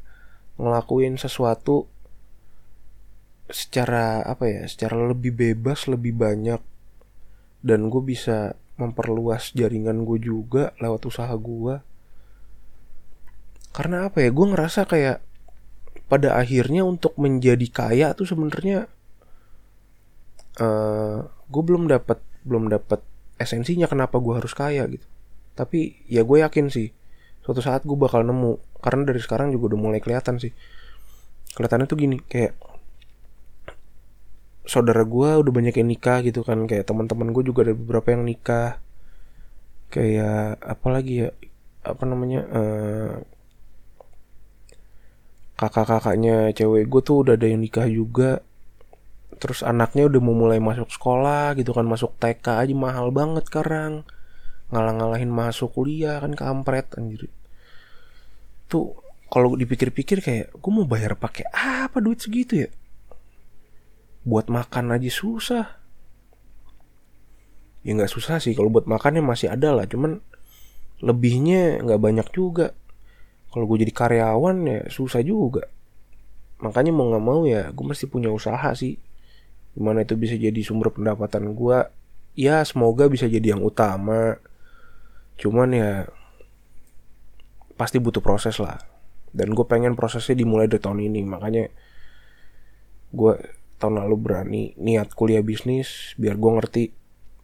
ngelakuin 0.61 1.17
sesuatu 1.17 1.89
secara 3.49 4.23
apa 4.23 4.45
ya 4.49 4.63
secara 4.69 4.97
lebih 5.09 5.33
bebas 5.35 5.89
lebih 5.89 6.15
banyak 6.17 6.61
dan 7.63 7.89
gue 7.89 8.03
bisa 8.03 8.59
memperluas 8.77 9.55
jaringan 9.55 10.03
gue 10.03 10.19
juga 10.19 10.75
lewat 10.83 11.07
usaha 11.07 11.31
gue 11.33 11.79
karena 13.73 14.07
apa 14.07 14.21
ya? 14.21 14.31
Gue 14.31 14.47
ngerasa 14.53 14.85
kayak 14.85 15.25
pada 16.07 16.37
akhirnya 16.37 16.85
untuk 16.85 17.17
menjadi 17.17 17.67
kaya 17.73 18.13
tuh 18.13 18.29
sebenarnya 18.29 18.85
uh, 20.61 20.65
eh, 20.65 21.19
gue 21.25 21.63
belum 21.65 21.89
dapat 21.89 22.21
belum 22.45 22.69
dapat 22.69 23.01
esensinya 23.41 23.89
kenapa 23.89 24.21
gue 24.21 24.37
harus 24.37 24.53
kaya 24.53 24.85
gitu. 24.93 25.09
Tapi 25.57 26.05
ya 26.05 26.21
gue 26.21 26.45
yakin 26.45 26.69
sih 26.69 26.93
suatu 27.41 27.65
saat 27.65 27.89
gue 27.89 27.97
bakal 27.97 28.29
nemu. 28.29 28.61
Karena 28.85 29.09
dari 29.09 29.21
sekarang 29.25 29.57
juga 29.57 29.73
udah 29.73 29.81
mulai 29.81 30.01
kelihatan 30.05 30.37
sih. 30.37 30.53
Kelihatannya 31.57 31.89
tuh 31.89 31.97
gini 31.97 32.21
kayak 32.21 32.61
saudara 34.63 35.03
gue 35.03 35.31
udah 35.43 35.53
banyak 35.53 35.75
yang 35.79 35.89
nikah 35.91 36.23
gitu 36.23 36.47
kan. 36.47 36.65
Kayak 36.71 36.89
teman-teman 36.91 37.35
gue 37.35 37.43
juga 37.47 37.67
ada 37.67 37.75
beberapa 37.75 38.15
yang 38.15 38.23
nikah. 38.27 38.79
Kayak 39.93 40.63
apa 40.63 40.87
lagi 40.89 41.27
ya? 41.27 41.31
Apa 41.83 42.07
namanya 42.07 42.41
uh, 42.47 43.13
kakak-kakaknya 45.59 46.55
cewek 46.55 46.87
gue 46.87 47.01
tuh 47.03 47.17
udah 47.27 47.35
ada 47.35 47.47
yang 47.47 47.61
nikah 47.63 47.87
juga. 47.91 48.43
Terus 49.43 49.67
anaknya 49.67 50.07
udah 50.07 50.21
mau 50.23 50.35
mulai 50.35 50.63
masuk 50.63 50.91
sekolah 50.95 51.59
gitu 51.59 51.75
kan. 51.75 51.87
Masuk 51.87 52.15
TK 52.23 52.47
aja 52.63 52.75
mahal 52.75 53.11
banget 53.11 53.47
sekarang. 53.51 54.07
Ngalah-ngalahin 54.71 55.29
masuk 55.29 55.75
kuliah 55.75 56.23
kan 56.23 56.33
kampret 56.39 56.87
anjir. 56.95 57.29
Tuh 58.71 58.95
kalau 59.29 59.59
dipikir-pikir 59.59 60.23
kayak 60.23 60.55
gue 60.55 60.71
mau 60.73 60.87
bayar 60.87 61.19
pakai 61.19 61.51
apa? 61.51 61.99
Duit 61.99 62.23
segitu 62.23 62.63
ya 62.63 62.71
buat 64.23 64.47
makan 64.47 64.95
aja 64.95 65.11
susah. 65.11 65.67
Ya 67.83 67.91
nggak 67.99 68.11
susah 68.11 68.39
sih 68.39 68.55
kalau 68.55 68.71
buat 68.71 68.87
makannya 68.87 69.23
masih 69.23 69.51
ada 69.51 69.75
lah 69.75 69.91
cuman 69.91 70.23
lebihnya 71.03 71.83
nggak 71.83 72.01
banyak 72.01 72.29
juga. 72.31 72.75
Kalau 73.53 73.69
gue 73.69 73.85
jadi 73.85 73.93
karyawan 73.93 74.57
ya 74.65 74.81
susah 74.89 75.21
juga. 75.21 75.67
Makanya 76.63 76.95
mau 76.95 77.11
nggak 77.11 77.25
mau 77.27 77.43
ya 77.43 77.75
gue 77.75 77.85
mesti 77.85 78.07
punya 78.07 78.31
usaha 78.31 78.71
sih. 78.79 78.97
Gimana 79.75 80.07
itu 80.07 80.15
bisa 80.15 80.39
jadi 80.39 80.61
sumber 80.63 80.95
pendapatan 80.95 81.53
gue 81.59 81.79
ya 82.39 82.63
semoga 82.63 83.11
bisa 83.11 83.27
jadi 83.27 83.59
yang 83.59 83.67
utama. 83.67 84.39
Cuman 85.37 85.69
ya 85.75 86.07
pasti 87.75 87.99
butuh 87.99 88.23
proses 88.23 88.63
lah. 88.63 88.79
Dan 89.35 89.59
gue 89.59 89.67
pengen 89.67 89.99
prosesnya 89.99 90.39
dimulai 90.39 90.71
dari 90.71 90.79
tahun 90.79 91.03
ini 91.03 91.27
makanya 91.27 91.67
gue 93.11 93.35
tahun 93.83 93.99
lalu 94.07 94.17
berani 94.23 94.63
niat 94.79 95.11
kuliah 95.19 95.43
bisnis 95.43 96.15
biar 96.15 96.39
gue 96.39 96.51
ngerti 96.55 96.85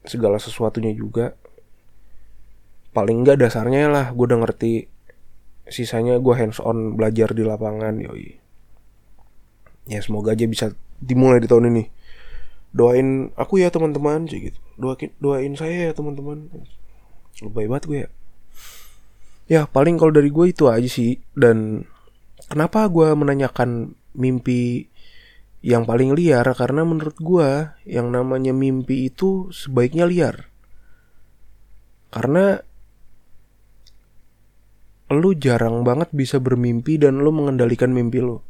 segala 0.07 0.38
sesuatunya 0.38 0.94
juga. 0.94 1.35
Paling 2.94 3.27
enggak 3.27 3.42
dasarnya 3.42 3.90
lah 3.90 4.07
gue 4.14 4.24
udah 4.24 4.38
ngerti 4.46 4.87
sisanya 5.66 6.16
gue 6.22 6.35
hands 6.38 6.62
on 6.62 6.94
belajar 6.94 7.35
di 7.35 7.42
lapangan 7.42 7.98
yoi. 7.98 8.38
Ya 9.90 9.98
semoga 9.98 10.38
aja 10.38 10.46
bisa 10.46 10.72
dimulai 11.03 11.42
di 11.42 11.51
tahun 11.51 11.74
ini. 11.74 11.85
Doain 12.70 13.33
aku 13.35 13.59
ya 13.59 13.74
teman-teman 13.74 14.31
sih 14.31 14.53
gitu. 14.53 14.59
Doain 14.79 15.11
doain 15.18 15.53
saya 15.59 15.90
ya 15.90 15.92
teman-teman. 15.92 16.46
Lebay 17.42 17.66
banget 17.66 17.85
gue 17.90 17.98
ya. 17.98 18.09
Ya 19.48 19.61
paling 19.64 19.96
kalau 19.96 20.12
dari 20.12 20.29
gue 20.29 20.46
itu 20.53 20.68
aja 20.68 20.87
sih. 20.87 21.20
Dan 21.33 21.88
kenapa 22.46 22.85
gue 22.88 23.09
menanyakan 23.16 23.96
mimpi 24.12 24.88
yang 25.59 25.83
paling 25.83 26.14
liar 26.14 26.47
karena 26.55 26.87
menurut 26.87 27.18
gue 27.18 27.75
yang 27.83 28.14
namanya 28.14 28.55
mimpi 28.55 29.11
itu 29.11 29.51
sebaiknya 29.51 30.07
liar 30.07 30.49
karena 32.09 32.62
lu 35.09 35.33
jarang 35.33 35.85
banget 35.88 36.12
bisa 36.12 36.37
bermimpi 36.37 37.01
dan 37.01 37.21
lu 37.25 37.33
mengendalikan 37.33 37.92
mimpi 37.92 38.21
lu. 38.21 38.44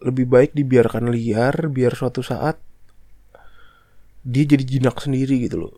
Lebih 0.00 0.28
baik 0.28 0.50
dibiarkan 0.52 1.08
liar 1.12 1.68
biar 1.72 1.96
suatu 1.96 2.20
saat 2.20 2.60
dia 4.20 4.44
jadi 4.44 4.64
jinak 4.64 5.00
sendiri 5.00 5.40
gitu 5.48 5.68
loh. 5.68 5.74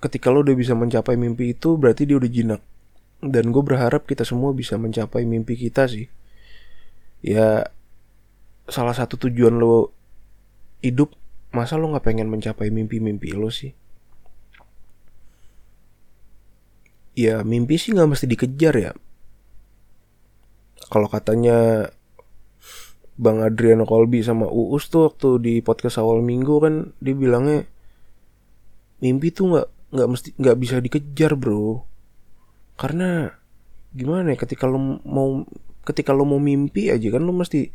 Ketika 0.00 0.28
lo 0.28 0.44
udah 0.44 0.52
bisa 0.52 0.76
mencapai 0.76 1.16
mimpi 1.16 1.56
itu 1.56 1.80
berarti 1.80 2.04
dia 2.04 2.20
udah 2.20 2.28
jinak. 2.28 2.60
Dan 3.24 3.48
gue 3.56 3.62
berharap 3.64 4.04
kita 4.04 4.28
semua 4.28 4.52
bisa 4.52 4.76
mencapai 4.76 5.24
mimpi 5.24 5.56
kita 5.56 5.88
sih. 5.88 6.12
Ya 7.24 7.72
salah 8.68 8.96
satu 8.96 9.16
tujuan 9.28 9.56
lo 9.56 9.92
hidup 10.80 11.12
masa 11.54 11.76
lo 11.76 11.92
nggak 11.92 12.04
pengen 12.04 12.28
mencapai 12.28 12.68
mimpi-mimpi 12.72 13.30
lo 13.36 13.48
sih? 13.52 13.72
ya 17.14 17.46
mimpi 17.46 17.78
sih 17.78 17.94
nggak 17.94 18.10
mesti 18.10 18.26
dikejar 18.26 18.74
ya 18.74 18.92
kalau 20.90 21.06
katanya 21.06 21.88
Bang 23.14 23.38
Adriano 23.38 23.86
Kolbi 23.86 24.26
sama 24.26 24.50
Uus 24.50 24.90
tuh 24.90 25.06
waktu 25.06 25.38
di 25.38 25.54
podcast 25.62 26.02
awal 26.02 26.20
minggu 26.26 26.58
kan 26.58 26.74
dia 26.98 27.14
bilangnya 27.14 27.70
mimpi 28.98 29.30
tuh 29.30 29.54
nggak 29.54 29.68
nggak 29.94 30.08
mesti 30.10 30.28
nggak 30.34 30.56
bisa 30.58 30.76
dikejar 30.82 31.38
bro 31.38 31.86
karena 32.74 33.30
gimana 33.94 34.34
ya 34.34 34.38
ketika 34.42 34.66
lo 34.66 34.98
mau 35.06 35.46
ketika 35.86 36.10
lo 36.10 36.26
mau 36.26 36.42
mimpi 36.42 36.90
aja 36.90 37.14
kan 37.14 37.22
lo 37.22 37.30
mesti 37.30 37.70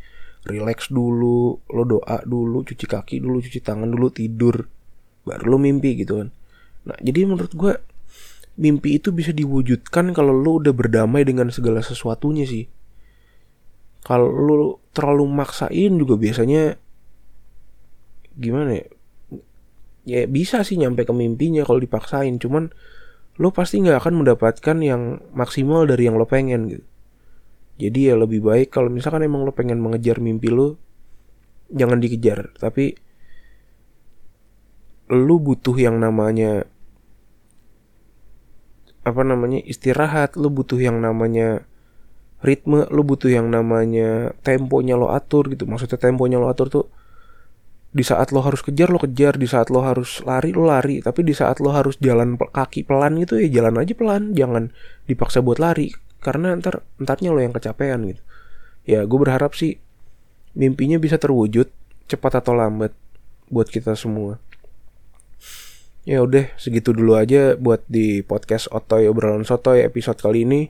relax 0.47 0.87
dulu 0.93 1.59
lo 1.67 1.83
doa 1.83 2.23
dulu 2.23 2.63
cuci 2.63 2.85
kaki 2.87 3.19
dulu 3.19 3.43
cuci 3.43 3.59
tangan 3.59 3.89
dulu 3.91 4.07
tidur 4.13 4.67
baru 5.27 5.45
lo 5.51 5.57
mimpi 5.59 5.99
gitu 5.99 6.23
kan 6.23 6.29
nah 6.87 6.97
jadi 7.03 7.27
menurut 7.27 7.51
gue 7.51 7.73
mimpi 8.59 8.99
itu 8.99 9.15
bisa 9.15 9.31
diwujudkan 9.31 10.11
kalau 10.11 10.35
lu 10.35 10.59
udah 10.59 10.75
berdamai 10.75 11.23
dengan 11.23 11.47
segala 11.47 11.79
sesuatunya 11.79 12.43
sih. 12.43 12.67
Kalau 14.03 14.27
lu 14.27 14.75
terlalu 14.91 15.23
maksain 15.31 15.95
juga 15.95 16.19
biasanya 16.19 16.75
gimana 18.35 18.83
ya? 18.83 18.87
Ya 20.03 20.21
bisa 20.27 20.63
sih 20.67 20.75
nyampe 20.75 21.07
ke 21.07 21.13
mimpinya 21.15 21.63
kalau 21.63 21.79
dipaksain, 21.79 22.35
cuman 22.39 22.75
lo 23.39 23.49
pasti 23.55 23.79
nggak 23.79 24.03
akan 24.03 24.13
mendapatkan 24.23 24.77
yang 24.83 25.23
maksimal 25.31 25.87
dari 25.87 26.11
yang 26.11 26.19
lo 26.19 26.27
pengen 26.27 26.67
gitu. 26.67 26.85
Jadi 27.79 28.11
ya 28.11 28.19
lebih 28.19 28.43
baik 28.43 28.75
kalau 28.75 28.91
misalkan 28.91 29.23
emang 29.23 29.47
lo 29.47 29.55
pengen 29.55 29.79
mengejar 29.79 30.19
mimpi 30.19 30.51
lo, 30.51 30.75
jangan 31.71 32.03
dikejar. 32.03 32.51
Tapi 32.59 32.91
lo 35.09 35.35
butuh 35.39 35.79
yang 35.79 35.95
namanya 35.97 36.67
apa 39.07 39.23
namanya 39.23 39.63
istirahat 39.63 40.35
lu 40.35 40.51
butuh 40.51 40.77
yang 40.77 40.99
namanya 40.99 41.65
ritme 42.43 42.85
lo 42.91 43.01
butuh 43.01 43.31
yang 43.31 43.47
namanya 43.47 44.35
temponya 44.43 44.99
lo 44.99 45.15
atur 45.15 45.47
gitu. 45.47 45.63
Maksudnya 45.63 45.95
temponya 45.95 46.35
lo 46.35 46.51
atur 46.51 46.67
tuh 46.67 46.85
di 47.95 48.03
saat 48.03 48.35
lo 48.35 48.43
harus 48.43 48.59
kejar 48.59 48.91
lo 48.91 48.99
kejar. 48.99 49.39
Di 49.39 49.47
saat 49.47 49.71
lo 49.71 49.87
harus 49.87 50.19
lari 50.27 50.51
lo 50.51 50.67
lari. 50.67 50.99
Tapi 50.99 51.23
di 51.23 51.31
saat 51.31 51.63
lo 51.63 51.71
harus 51.71 51.95
jalan 52.03 52.35
kaki 52.35 52.83
pelan 52.83 53.23
gitu 53.23 53.39
ya 53.39 53.63
jalan 53.63 53.79
aja 53.79 53.95
pelan. 53.95 54.35
Jangan 54.35 54.75
dipaksa 55.07 55.39
buat 55.39 55.63
lari 55.63 56.08
karena 56.19 56.55
ntar 56.59 56.83
entarnya 56.99 57.31
lo 57.31 57.39
yang 57.39 57.55
kecapean 57.55 58.03
gitu 58.15 58.21
ya 58.87 59.03
gue 59.03 59.19
berharap 59.19 59.55
sih 59.55 59.79
mimpinya 60.55 60.99
bisa 60.99 61.15
terwujud 61.15 61.71
cepat 62.09 62.43
atau 62.43 62.57
lambat 62.57 62.91
buat 63.47 63.67
kita 63.69 63.95
semua 63.95 64.37
ya 66.03 66.23
udah 66.25 66.49
segitu 66.57 66.95
dulu 66.95 67.15
aja 67.15 67.53
buat 67.55 67.85
di 67.85 68.25
podcast 68.25 68.71
Otoy 68.73 69.05
obrolan 69.05 69.45
sotoy 69.45 69.85
episode 69.85 70.17
kali 70.17 70.47
ini 70.47 70.61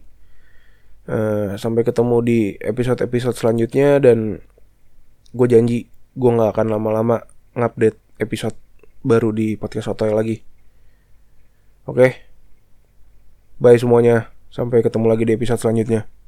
uh, 1.08 1.56
sampai 1.56 1.88
ketemu 1.88 2.18
di 2.22 2.40
episode 2.60 3.00
episode 3.02 3.36
selanjutnya 3.38 4.04
dan 4.04 4.44
gue 5.32 5.48
janji 5.48 5.88
gue 6.18 6.32
nggak 6.34 6.58
akan 6.58 6.68
lama-lama 6.74 7.24
ngupdate 7.56 8.00
episode 8.20 8.58
baru 9.00 9.32
di 9.32 9.56
podcast 9.56 9.92
Sotoy 9.92 10.12
lagi. 10.12 10.38
Oke, 11.88 11.98
okay. 11.98 12.12
bye 13.58 13.80
semuanya. 13.80 14.39
Sampai 14.50 14.82
ketemu 14.82 15.06
lagi 15.10 15.24
di 15.30 15.34
episode 15.38 15.62
selanjutnya. 15.62 16.19